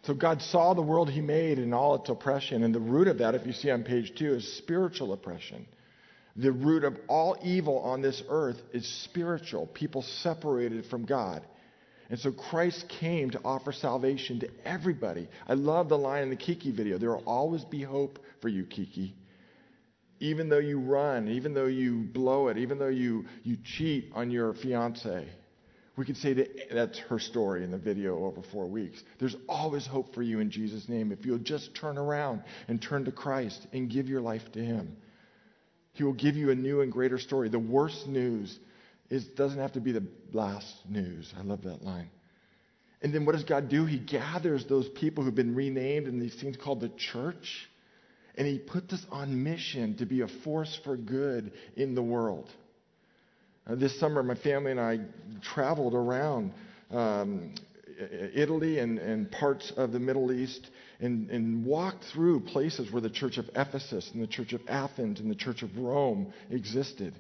So 0.03 0.15
God 0.15 0.43
saw 0.43 0.75
the 0.75 0.83
world 0.83 1.09
He 1.09 1.21
made 1.21 1.59
and 1.59 1.73
all 1.73 1.95
its 1.95 2.11
oppression, 2.11 2.65
and 2.65 2.75
the 2.75 2.81
root 2.81 3.07
of 3.07 3.19
that, 3.19 3.37
if 3.37 3.47
you 3.47 3.53
see 3.53 3.71
on 3.71 3.85
page 3.85 4.15
two, 4.17 4.35
is 4.35 4.57
spiritual 4.59 5.12
oppression. 5.12 5.67
The 6.35 6.51
root 6.51 6.83
of 6.83 6.97
all 7.09 7.37
evil 7.45 7.79
on 7.79 8.03
this 8.03 8.21
earth 8.29 8.61
is 8.73 8.88
spiritual, 9.05 9.67
people 9.67 10.03
separated 10.03 10.87
from 10.87 11.05
God. 11.05 11.43
And 12.11 12.19
so 12.19 12.33
Christ 12.33 12.88
came 12.88 13.31
to 13.31 13.41
offer 13.45 13.71
salvation 13.71 14.41
to 14.41 14.49
everybody. 14.65 15.29
I 15.47 15.55
love 15.55 15.88
the 15.88 15.97
line 15.97 16.25
in 16.25 16.31
the 16.31 16.37
Kiki 16.37 16.73
video 16.73 16.99
there 16.99 17.11
will 17.11 17.23
always 17.25 17.65
be 17.65 17.83
hope 17.83 18.19
for 18.41 18.49
you, 18.49 18.65
Kiki. 18.65 19.15
Even 20.19 20.49
though 20.49 20.59
you 20.59 20.81
run, 20.81 21.29
even 21.29 21.55
though 21.55 21.67
you 21.67 21.99
blow 21.99 22.49
it, 22.49 22.59
even 22.59 22.79
though 22.79 22.88
you, 22.88 23.27
you 23.45 23.59
cheat 23.62 24.11
on 24.12 24.33
your 24.33 24.55
fiance. 24.55 25.29
We 25.97 26.07
could 26.07 26.17
say 26.17 26.33
that 26.33 26.49
that's 26.73 26.99
her 27.01 27.19
story 27.19 27.65
in 27.65 27.71
the 27.71 27.79
video 27.79 28.25
over 28.25 28.41
four 28.51 28.67
weeks. 28.67 29.03
There's 29.19 29.37
always 29.49 29.87
hope 29.87 30.15
for 30.15 30.23
you 30.23 30.41
in 30.41 30.51
Jesus' 30.51 30.89
name 30.89 31.13
if 31.13 31.27
you'll 31.27 31.39
just 31.39 31.75
turn 31.75 31.99
around 31.99 32.43
and 32.69 32.81
turn 32.81 33.05
to 33.05 33.13
Christ 33.13 33.67
and 33.73 33.91
give 33.91 34.09
your 34.09 34.23
life 34.23 34.53
to 34.53 34.65
Him. 34.65 34.97
He 35.93 36.05
will 36.05 36.15
give 36.15 36.37
you 36.37 36.51
a 36.51 36.55
new 36.55 36.81
and 36.81 36.91
greater 36.91 37.19
story. 37.19 37.51
The 37.51 37.59
worst 37.59 38.07
news 38.07 38.59
is 39.11 39.27
doesn't 39.27 39.59
have 39.59 39.73
to 39.73 39.81
be 39.81 39.93
the 39.93 40.07
last 40.33 40.75
news. 40.89 41.33
I 41.39 41.43
love 41.43 41.63
that 41.65 41.83
line. 41.83 42.09
And 43.03 43.13
then 43.13 43.27
what 43.27 43.33
does 43.33 43.45
God 43.45 43.69
do? 43.69 43.85
He 43.85 43.99
gathers 43.99 44.65
those 44.65 44.89
people 44.89 45.25
who've 45.25 45.35
been 45.35 45.55
renamed 45.55 46.07
in 46.07 46.19
these 46.19 46.35
things 46.41 46.57
called 46.57 46.81
the 46.81 46.89
church, 46.89 47.69
and 48.37 48.47
he 48.47 48.59
puts 48.59 48.95
us 48.95 49.05
on 49.11 49.43
mission 49.43 49.97
to 49.99 50.07
be 50.07 50.23
a 50.23 50.29
force 50.29 50.79
for 50.85 50.97
good 50.97 51.53
in 51.77 51.95
the 51.95 52.03
world. 52.03 52.49
Uh, 53.66 53.77
this 53.77 53.98
summer, 54.01 54.22
my 54.22 54.35
family 54.35 54.72
and 54.72 54.81
I 54.81 55.01
traveled 55.40 55.94
around 55.94 56.53
um, 56.90 57.55
Italy 58.35 58.81
and, 58.81 58.98
and 58.98 59.31
parts 59.31 59.72
of 59.77 59.92
the 59.92 60.01
Middle 60.01 60.33
East 60.33 60.68
and, 61.01 61.31
and 61.31 61.64
walked 61.64 62.05
through 62.12 62.40
places 62.40 62.90
where 62.90 63.01
the 63.01 63.11
church 63.11 63.38
of 63.38 63.48
Ephesus 63.55 64.11
and 64.12 64.22
the 64.22 64.27
church 64.27 64.53
of 64.53 64.61
Athens 64.68 65.20
and 65.20 65.31
the 65.31 65.37
church 65.37 65.62
of 65.62 65.77
Rome 65.77 66.33
existed. 66.51 67.14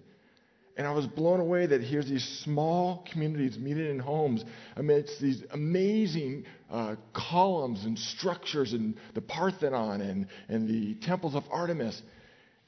And 0.76 0.86
I 0.86 0.92
was 0.92 1.06
blown 1.06 1.38
away 1.38 1.66
that 1.66 1.82
here's 1.82 2.08
these 2.08 2.26
small 2.42 3.04
communities 3.12 3.58
meeting 3.58 3.90
in 3.90 3.98
homes 3.98 4.42
amidst 4.76 5.20
these 5.20 5.44
amazing 5.52 6.44
uh, 6.70 6.96
columns 7.12 7.84
and 7.84 7.98
structures 7.98 8.72
and 8.72 8.96
the 9.14 9.20
Parthenon 9.20 10.00
and, 10.00 10.26
and 10.48 10.66
the 10.66 10.94
temples 11.06 11.34
of 11.34 11.44
Artemis. 11.52 12.00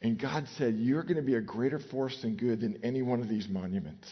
And 0.05 0.21
God 0.21 0.47
said, 0.59 0.75
You're 0.77 1.03
going 1.03 1.17
to 1.17 1.23
be 1.23 1.35
a 1.35 1.41
greater 1.41 1.79
force 1.79 2.23
and 2.25 2.39
good 2.39 2.61
than 2.61 2.85
any 2.85 3.01
one 3.01 3.23
of 3.23 3.29
these 3.29 3.49
monuments. 3.49 4.07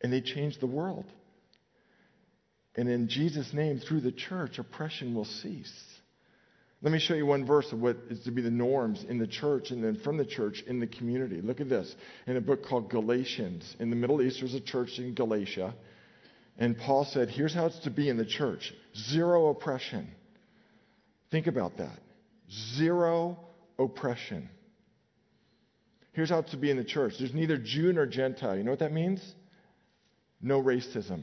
And 0.00 0.12
they 0.12 0.20
changed 0.20 0.60
the 0.60 0.68
world. 0.68 1.06
And 2.76 2.88
in 2.88 3.08
Jesus' 3.08 3.52
name, 3.52 3.80
through 3.80 4.02
the 4.02 4.12
church, 4.12 4.60
oppression 4.60 5.12
will 5.12 5.24
cease. 5.24 5.72
Let 6.82 6.92
me 6.92 7.00
show 7.00 7.14
you 7.14 7.26
one 7.26 7.44
verse 7.44 7.72
of 7.72 7.80
what 7.80 7.96
is 8.08 8.20
to 8.24 8.30
be 8.30 8.42
the 8.42 8.50
norms 8.50 9.04
in 9.08 9.18
the 9.18 9.26
church 9.26 9.72
and 9.72 9.82
then 9.82 9.96
from 10.04 10.18
the 10.18 10.24
church 10.24 10.62
in 10.68 10.78
the 10.78 10.86
community. 10.86 11.40
Look 11.40 11.60
at 11.60 11.68
this 11.68 11.92
in 12.28 12.36
a 12.36 12.40
book 12.40 12.64
called 12.64 12.88
Galatians. 12.88 13.74
In 13.80 13.90
the 13.90 13.96
Middle 13.96 14.22
East, 14.22 14.38
there's 14.38 14.54
a 14.54 14.60
church 14.60 15.00
in 15.00 15.14
Galatia. 15.14 15.74
And 16.58 16.78
Paul 16.78 17.06
said, 17.06 17.28
Here's 17.28 17.54
how 17.54 17.66
it's 17.66 17.80
to 17.80 17.90
be 17.90 18.08
in 18.08 18.18
the 18.18 18.24
church 18.24 18.72
zero 18.94 19.48
oppression. 19.48 20.12
Think 21.32 21.48
about 21.48 21.78
that. 21.78 21.98
Zero 22.76 23.45
oppression. 23.78 24.48
Here's 26.12 26.30
how 26.30 26.42
to 26.42 26.56
be 26.56 26.70
in 26.70 26.76
the 26.76 26.84
church 26.84 27.14
there's 27.18 27.34
neither 27.34 27.58
Jew 27.58 27.92
nor 27.92 28.06
Gentile. 28.06 28.56
You 28.56 28.64
know 28.64 28.70
what 28.70 28.80
that 28.80 28.92
means? 28.92 29.20
No 30.40 30.62
racism. 30.62 31.22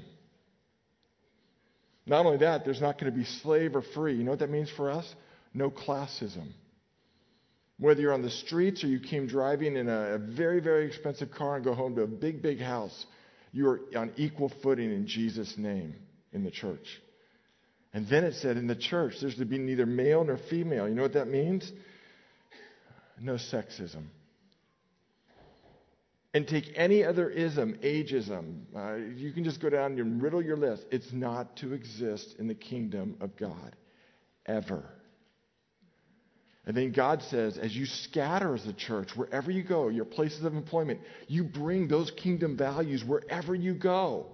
Not 2.05 2.25
only 2.25 2.39
that, 2.39 2.65
there's 2.65 2.81
not 2.81 2.99
going 2.99 3.11
to 3.11 3.17
be 3.17 3.25
slave 3.25 3.75
or 3.75 3.81
free. 3.81 4.15
You 4.15 4.23
know 4.23 4.31
what 4.31 4.39
that 4.39 4.49
means 4.49 4.69
for 4.69 4.91
us? 4.91 5.05
No 5.53 5.69
classism. 5.69 6.49
Whether 7.79 8.01
you're 8.01 8.13
on 8.13 8.21
the 8.21 8.29
streets 8.29 8.83
or 8.83 8.87
you 8.87 8.99
came 8.99 9.27
driving 9.27 9.77
in 9.77 9.87
a, 9.87 10.15
a 10.15 10.17
very, 10.17 10.59
very 10.59 10.85
expensive 10.85 11.31
car 11.31 11.55
and 11.55 11.65
go 11.65 11.73
home 11.73 11.95
to 11.95 12.01
a 12.01 12.07
big, 12.07 12.41
big 12.41 12.59
house, 12.59 13.05
you 13.51 13.67
are 13.69 13.81
on 13.95 14.11
equal 14.17 14.51
footing 14.61 14.91
in 14.91 15.07
Jesus' 15.07 15.55
name 15.57 15.95
in 16.33 16.43
the 16.43 16.51
church. 16.51 17.01
And 17.93 18.07
then 18.09 18.23
it 18.23 18.35
said 18.35 18.57
in 18.57 18.67
the 18.67 18.75
church, 18.75 19.15
there's 19.21 19.35
to 19.35 19.45
be 19.45 19.59
neither 19.59 19.85
male 19.85 20.23
nor 20.23 20.37
female. 20.49 20.89
You 20.89 20.95
know 20.95 21.03
what 21.03 21.13
that 21.13 21.27
means? 21.27 21.71
No 23.19 23.33
sexism 23.33 24.07
and 26.33 26.47
take 26.47 26.71
any 26.75 27.03
other 27.03 27.29
ism, 27.29 27.77
ageism, 27.83 28.61
uh, 28.75 28.95
you 29.15 29.31
can 29.31 29.43
just 29.43 29.59
go 29.59 29.69
down 29.69 29.99
and 29.99 30.21
riddle 30.21 30.41
your 30.41 30.57
list. 30.57 30.85
It's 30.91 31.13
not 31.13 31.55
to 31.57 31.73
exist 31.73 32.35
in 32.39 32.47
the 32.47 32.55
kingdom 32.55 33.15
of 33.21 33.35
God, 33.37 33.75
ever. 34.45 34.83
And 36.65 36.75
then 36.75 36.91
God 36.91 37.21
says, 37.23 37.57
as 37.57 37.75
you 37.75 37.85
scatter 37.85 38.55
as 38.55 38.65
a 38.65 38.73
church, 38.73 39.15
wherever 39.15 39.51
you 39.51 39.63
go, 39.63 39.89
your 39.89 40.05
places 40.05 40.43
of 40.43 40.55
employment, 40.55 41.01
you 41.27 41.43
bring 41.43 41.87
those 41.87 42.09
kingdom 42.09 42.57
values 42.57 43.03
wherever 43.03 43.53
you 43.53 43.75
go. 43.75 44.27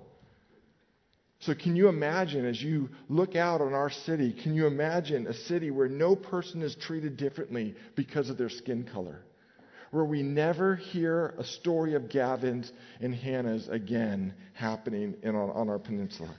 So, 1.40 1.56
can 1.56 1.76
you 1.76 1.88
imagine, 1.88 2.46
as 2.46 2.62
you 2.62 2.90
look 3.08 3.36
out 3.36 3.62
on 3.62 3.74
our 3.74 3.90
city, 3.90 4.34
can 4.34 4.56
you 4.56 4.68
imagine 4.68 5.28
a 5.28 5.34
city 5.34 5.72
where 5.72 5.88
no 5.88 6.16
person 6.16 6.62
is 6.62 6.76
treated 6.76 7.16
differently 7.16 7.76
because 7.96 8.30
of 8.30 8.38
their 8.38 8.50
skin 8.50 8.84
color? 8.84 9.22
where 9.92 10.06
we 10.06 10.22
never 10.22 10.76
hear 10.76 11.34
a 11.38 11.44
story 11.44 11.96
of 11.96 12.10
Gavin's 12.10 12.72
and 13.02 13.14
Hannah's 13.14 13.68
again 13.70 14.34
happening 14.54 15.16
in, 15.24 15.36
on, 15.36 15.50
on 15.52 15.70
our 15.70 15.80
peninsula. 15.80 16.34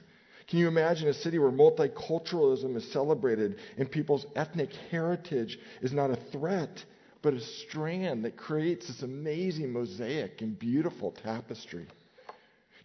Can 0.49 0.59
you 0.59 0.69
imagine 0.69 1.09
a 1.09 1.15
city 1.15 1.39
where 1.39 1.51
multiculturalism 1.51 2.77
is 2.77 2.93
celebrated 2.93 3.57
and 3.79 3.91
people's 3.91 4.27
ethnic 4.35 4.71
heritage 4.91 5.59
is 5.81 5.93
not 5.93 6.11
a 6.11 6.17
threat, 6.33 6.85
but 7.23 7.35
a 7.35 7.41
strand 7.41 8.25
that 8.25 8.37
creates 8.37 8.89
this 8.89 9.03
amazing 9.03 9.73
mosaic 9.73 10.43
and 10.43 10.59
beautiful 10.59 11.13
tapestry? 11.23 11.87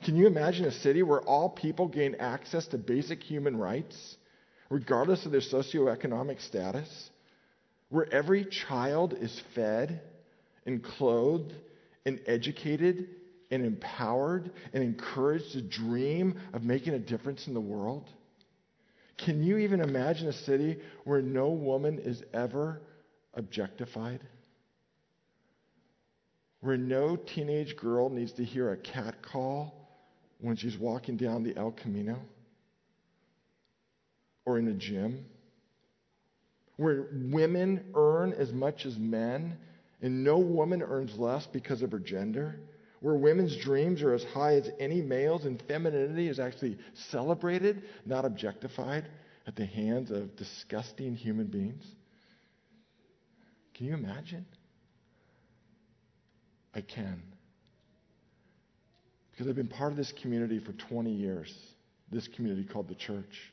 Can 0.05 0.15
you 0.15 0.27
imagine 0.27 0.65
a 0.65 0.71
city 0.71 1.01
where 1.01 1.21
all 1.21 1.49
people 1.49 1.87
gain 1.87 2.17
access 2.19 2.67
to 2.67 2.77
basic 2.77 3.23
human 3.23 3.57
rights, 3.57 4.17
regardless 4.69 5.25
of 5.25 5.31
their 5.31 5.41
socioeconomic 5.41 6.45
status? 6.45 7.09
Where 7.89 8.07
every 8.13 8.45
child 8.45 9.13
is 9.13 9.41
fed 9.55 9.99
and 10.67 10.83
clothed 10.83 11.51
and 12.05 12.19
educated 12.27 13.07
and 13.49 13.65
empowered 13.65 14.51
and 14.73 14.83
encouraged 14.83 15.53
to 15.53 15.63
dream 15.63 16.39
of 16.53 16.61
making 16.61 16.93
a 16.93 16.99
difference 16.99 17.47
in 17.47 17.55
the 17.55 17.59
world? 17.59 18.07
Can 19.17 19.43
you 19.43 19.57
even 19.57 19.81
imagine 19.81 20.27
a 20.27 20.33
city 20.33 20.81
where 21.05 21.23
no 21.23 21.49
woman 21.49 21.97
is 21.97 22.21
ever 22.31 22.79
objectified? 23.33 24.19
Where 26.61 26.77
no 26.77 27.15
teenage 27.15 27.75
girl 27.75 28.11
needs 28.11 28.33
to 28.33 28.43
hear 28.43 28.71
a 28.71 28.77
cat 28.77 29.23
call 29.23 29.84
when 30.39 30.55
she's 30.55 30.77
walking 30.77 31.17
down 31.17 31.43
the 31.43 31.55
El 31.57 31.71
Camino? 31.71 32.19
Or 34.45 34.57
in 34.57 34.67
a 34.67 34.73
gym? 34.73 35.25
Where 36.77 37.07
women 37.11 37.85
earn 37.95 38.33
as 38.33 38.51
much 38.51 38.85
as 38.85 38.97
men 38.97 39.57
and 40.01 40.23
no 40.23 40.37
woman 40.37 40.81
earns 40.81 41.17
less 41.17 41.47
because 41.47 41.81
of 41.81 41.91
her 41.91 41.99
gender, 41.99 42.59
where 42.99 43.15
women's 43.15 43.55
dreams 43.57 44.01
are 44.01 44.13
as 44.13 44.23
high 44.23 44.55
as 44.55 44.69
any 44.79 45.01
male's, 45.01 45.45
and 45.45 45.61
femininity 45.67 46.27
is 46.27 46.39
actually 46.39 46.77
celebrated, 46.93 47.83
not 48.05 48.25
objectified 48.25 49.05
at 49.47 49.55
the 49.55 49.65
hands 49.65 50.11
of 50.11 50.35
disgusting 50.35 51.15
human 51.15 51.47
beings. 51.47 51.83
Can 53.73 53.87
you 53.87 53.93
imagine? 53.93 54.45
I 56.73 56.81
can. 56.81 57.21
Because 59.35 59.49
I've 59.49 59.55
been 59.55 59.67
part 59.67 59.91
of 59.91 59.97
this 59.97 60.13
community 60.21 60.59
for 60.59 60.71
20 60.71 61.11
years, 61.11 61.53
this 62.09 62.27
community 62.29 62.63
called 62.63 62.87
the 62.87 62.95
church. 62.95 63.51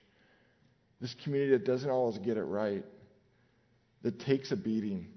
This 1.01 1.15
community 1.25 1.51
that 1.53 1.65
doesn't 1.65 1.91
always 1.91 2.19
get 2.19 2.37
it 2.37 2.45
right, 2.45 2.85
that 4.03 4.21
takes 4.21 4.53
a 4.53 4.57
beating, 4.57 5.09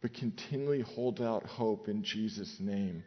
but 0.00 0.14
continually 0.14 0.80
holds 0.80 1.20
out 1.20 1.44
hope 1.44 1.88
in 1.88 2.02
Jesus' 2.02 2.56
name 2.58 3.02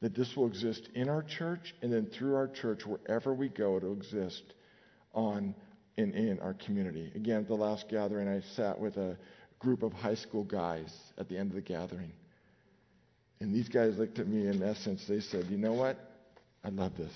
that 0.00 0.14
this 0.14 0.34
will 0.36 0.46
exist 0.46 0.88
in 0.94 1.08
our 1.08 1.22
church 1.22 1.74
and 1.82 1.92
then 1.92 2.06
through 2.06 2.34
our 2.34 2.48
church, 2.48 2.86
wherever 2.86 3.34
we 3.34 3.48
go, 3.48 3.76
it'll 3.76 3.92
exist 3.92 4.42
on 5.12 5.54
and 5.98 6.14
in 6.14 6.38
our 6.40 6.54
community. 6.54 7.10
Again, 7.14 7.40
at 7.40 7.48
the 7.48 7.54
last 7.54 7.88
gathering, 7.88 8.28
I 8.28 8.40
sat 8.54 8.78
with 8.78 8.96
a 8.96 9.18
group 9.58 9.82
of 9.82 9.92
high 9.92 10.14
school 10.14 10.44
guys 10.44 10.94
at 11.18 11.28
the 11.28 11.36
end 11.36 11.50
of 11.50 11.54
the 11.54 11.62
gathering. 11.62 12.12
And 13.40 13.54
these 13.54 13.68
guys 13.68 13.98
looked 13.98 14.18
at 14.18 14.26
me 14.26 14.46
in 14.46 14.62
essence, 14.62 15.04
they 15.06 15.20
said, 15.20 15.46
You 15.46 15.58
know 15.58 15.74
what? 15.74 15.98
I 16.66 16.70
love 16.70 16.96
this. 16.96 17.12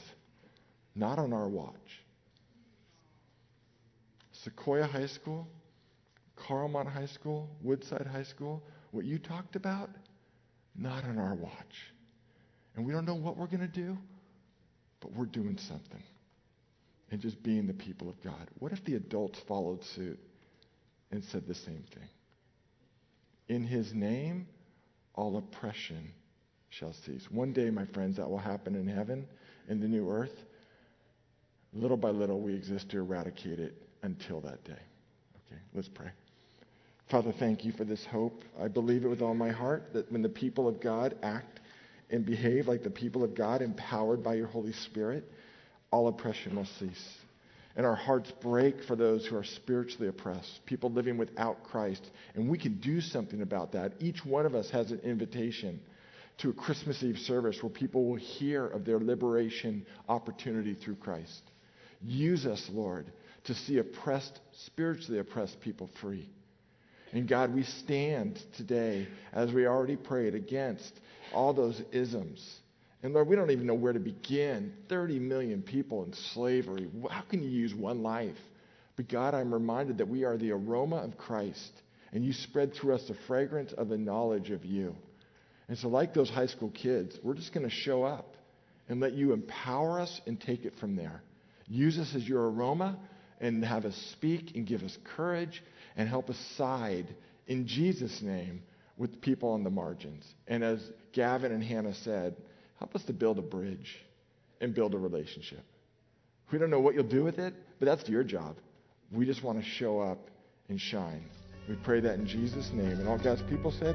Not 0.94 1.18
on 1.18 1.32
our 1.32 1.48
watch. 1.48 1.74
Sequoia 4.44 4.86
High 4.86 5.08
School, 5.08 5.48
Carlmont 6.36 6.88
High 6.88 7.06
School, 7.06 7.48
Woodside 7.60 8.06
High 8.06 8.22
School, 8.22 8.62
what 8.92 9.04
you 9.04 9.18
talked 9.18 9.56
about, 9.56 9.90
not 10.76 11.04
on 11.04 11.18
our 11.18 11.34
watch. 11.34 11.92
And 12.76 12.86
we 12.86 12.92
don't 12.92 13.04
know 13.04 13.16
what 13.16 13.36
we're 13.36 13.48
going 13.48 13.60
to 13.60 13.66
do, 13.66 13.98
but 15.00 15.12
we're 15.12 15.26
doing 15.26 15.58
something. 15.58 16.02
And 17.10 17.20
just 17.20 17.42
being 17.42 17.66
the 17.66 17.74
people 17.74 18.08
of 18.08 18.22
God. 18.22 18.48
What 18.60 18.70
if 18.70 18.84
the 18.84 18.94
adults 18.94 19.40
followed 19.48 19.82
suit 19.96 20.20
and 21.10 21.24
said 21.24 21.48
the 21.48 21.56
same 21.56 21.84
thing? 21.92 22.08
In 23.48 23.64
his 23.64 23.92
name, 23.92 24.46
all 25.16 25.36
oppression 25.36 26.12
shall 26.68 26.94
cease. 27.04 27.26
One 27.32 27.52
day, 27.52 27.68
my 27.70 27.84
friends, 27.86 28.16
that 28.18 28.30
will 28.30 28.38
happen 28.38 28.76
in 28.76 28.86
heaven, 28.86 29.26
in 29.68 29.80
the 29.80 29.88
new 29.88 30.10
earth. 30.10 30.34
Little 31.72 31.96
by 31.96 32.10
little, 32.10 32.40
we 32.40 32.54
exist 32.54 32.90
to 32.90 32.98
eradicate 32.98 33.58
it 33.58 33.74
until 34.02 34.40
that 34.40 34.64
day. 34.64 34.72
Okay, 34.72 35.60
let's 35.74 35.88
pray. 35.88 36.10
Father, 37.10 37.32
thank 37.38 37.64
you 37.64 37.72
for 37.72 37.84
this 37.84 38.04
hope. 38.06 38.42
I 38.60 38.68
believe 38.68 39.04
it 39.04 39.08
with 39.08 39.20
all 39.20 39.34
my 39.34 39.50
heart 39.50 39.92
that 39.94 40.10
when 40.12 40.22
the 40.22 40.28
people 40.28 40.68
of 40.68 40.80
God 40.80 41.16
act 41.22 41.60
and 42.08 42.24
behave 42.24 42.68
like 42.68 42.82
the 42.82 42.90
people 42.90 43.24
of 43.24 43.34
God, 43.34 43.62
empowered 43.62 44.22
by 44.22 44.34
your 44.34 44.46
Holy 44.46 44.72
Spirit, 44.72 45.24
all 45.90 46.08
oppression 46.08 46.56
will 46.56 46.68
cease. 46.78 47.16
And 47.76 47.86
our 47.86 47.96
hearts 47.96 48.30
break 48.40 48.82
for 48.84 48.96
those 48.96 49.26
who 49.26 49.36
are 49.36 49.44
spiritually 49.44 50.08
oppressed, 50.08 50.60
people 50.66 50.90
living 50.90 51.16
without 51.16 51.64
Christ. 51.64 52.10
And 52.34 52.48
we 52.48 52.58
can 52.58 52.80
do 52.80 53.00
something 53.00 53.42
about 53.42 53.72
that. 53.72 53.92
Each 54.00 54.24
one 54.24 54.44
of 54.44 54.54
us 54.54 54.70
has 54.70 54.90
an 54.90 55.00
invitation 55.00 55.80
to 56.40 56.50
a 56.50 56.54
Christmas 56.54 57.02
Eve 57.02 57.18
service 57.18 57.62
where 57.62 57.70
people 57.70 58.06
will 58.06 58.16
hear 58.16 58.66
of 58.66 58.84
their 58.84 58.98
liberation 58.98 59.86
opportunity 60.08 60.74
through 60.74 60.96
Christ. 60.96 61.42
Use 62.02 62.46
us, 62.46 62.66
Lord, 62.72 63.12
to 63.44 63.54
see 63.54 63.78
oppressed, 63.78 64.40
spiritually 64.64 65.20
oppressed 65.20 65.60
people 65.60 65.90
free. 66.00 66.28
And 67.12 67.28
God, 67.28 67.54
we 67.54 67.64
stand 67.64 68.40
today, 68.56 69.08
as 69.32 69.52
we 69.52 69.66
already 69.66 69.96
prayed, 69.96 70.34
against 70.34 70.92
all 71.34 71.52
those 71.52 71.80
isms. 71.92 72.60
And 73.02 73.12
Lord, 73.12 73.28
we 73.28 73.36
don't 73.36 73.50
even 73.50 73.66
know 73.66 73.74
where 73.74 73.92
to 73.92 73.98
begin. 73.98 74.72
30 74.88 75.18
million 75.18 75.62
people 75.62 76.04
in 76.04 76.12
slavery. 76.32 76.88
How 77.10 77.22
can 77.22 77.42
you 77.42 77.48
use 77.50 77.74
one 77.74 78.02
life? 78.02 78.36
But 78.96 79.08
God, 79.08 79.34
I'm 79.34 79.52
reminded 79.52 79.98
that 79.98 80.08
we 80.08 80.24
are 80.24 80.36
the 80.36 80.52
aroma 80.52 80.96
of 80.96 81.18
Christ, 81.18 81.72
and 82.12 82.24
you 82.24 82.32
spread 82.32 82.74
through 82.74 82.94
us 82.94 83.08
the 83.08 83.16
fragrance 83.26 83.72
of 83.72 83.88
the 83.88 83.98
knowledge 83.98 84.50
of 84.50 84.64
you. 84.64 84.94
And 85.70 85.78
so, 85.78 85.86
like 85.86 86.12
those 86.12 86.28
high 86.28 86.48
school 86.48 86.70
kids, 86.70 87.16
we're 87.22 87.34
just 87.34 87.54
going 87.54 87.62
to 87.62 87.72
show 87.72 88.02
up 88.02 88.34
and 88.88 88.98
let 88.98 89.12
you 89.12 89.32
empower 89.32 90.00
us 90.00 90.20
and 90.26 90.38
take 90.38 90.64
it 90.64 90.74
from 90.80 90.96
there. 90.96 91.22
Use 91.68 91.96
us 91.96 92.12
as 92.16 92.28
your 92.28 92.50
aroma 92.50 92.98
and 93.40 93.64
have 93.64 93.84
us 93.84 93.94
speak 94.10 94.56
and 94.56 94.66
give 94.66 94.82
us 94.82 94.98
courage 95.16 95.62
and 95.96 96.08
help 96.08 96.28
us 96.28 96.36
side 96.58 97.06
in 97.46 97.68
Jesus' 97.68 98.20
name 98.20 98.62
with 98.96 99.20
people 99.20 99.50
on 99.50 99.62
the 99.62 99.70
margins. 99.70 100.24
And 100.48 100.64
as 100.64 100.80
Gavin 101.12 101.52
and 101.52 101.62
Hannah 101.62 101.94
said, 102.02 102.34
help 102.80 102.96
us 102.96 103.04
to 103.04 103.12
build 103.12 103.38
a 103.38 103.42
bridge 103.42 103.96
and 104.60 104.74
build 104.74 104.92
a 104.94 104.98
relationship. 104.98 105.64
We 106.50 106.58
don't 106.58 106.70
know 106.70 106.80
what 106.80 106.96
you'll 106.96 107.04
do 107.04 107.22
with 107.22 107.38
it, 107.38 107.54
but 107.78 107.86
that's 107.86 108.08
your 108.08 108.24
job. 108.24 108.56
We 109.12 109.24
just 109.24 109.44
want 109.44 109.62
to 109.62 109.64
show 109.64 110.00
up 110.00 110.30
and 110.68 110.80
shine. 110.80 111.26
We 111.68 111.76
pray 111.76 112.00
that 112.00 112.14
in 112.14 112.26
Jesus' 112.26 112.70
name. 112.72 112.98
And 112.98 113.08
all 113.08 113.18
God's 113.18 113.42
people 113.42 113.72
said, 113.78 113.94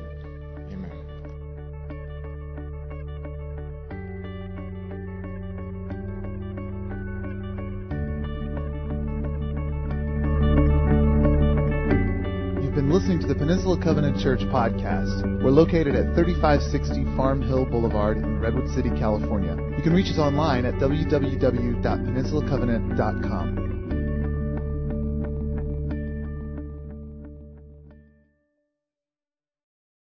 Covenant 14.15 14.21
Church 14.21 14.39
podcast. 14.51 15.43
We're 15.43 15.51
located 15.51 15.95
at 15.95 16.15
3560 16.15 17.06
Farm 17.15 17.41
Hill 17.41 17.65
Boulevard 17.65 18.17
in 18.17 18.39
Redwood 18.39 18.69
City, 18.73 18.89
California. 18.89 19.56
You 19.75 19.84
can 19.84 19.93
reach 19.93 20.12
us 20.12 20.17
online 20.17 20.65
at 20.65 20.73
www.peninsulacovenant.com. 20.75 23.64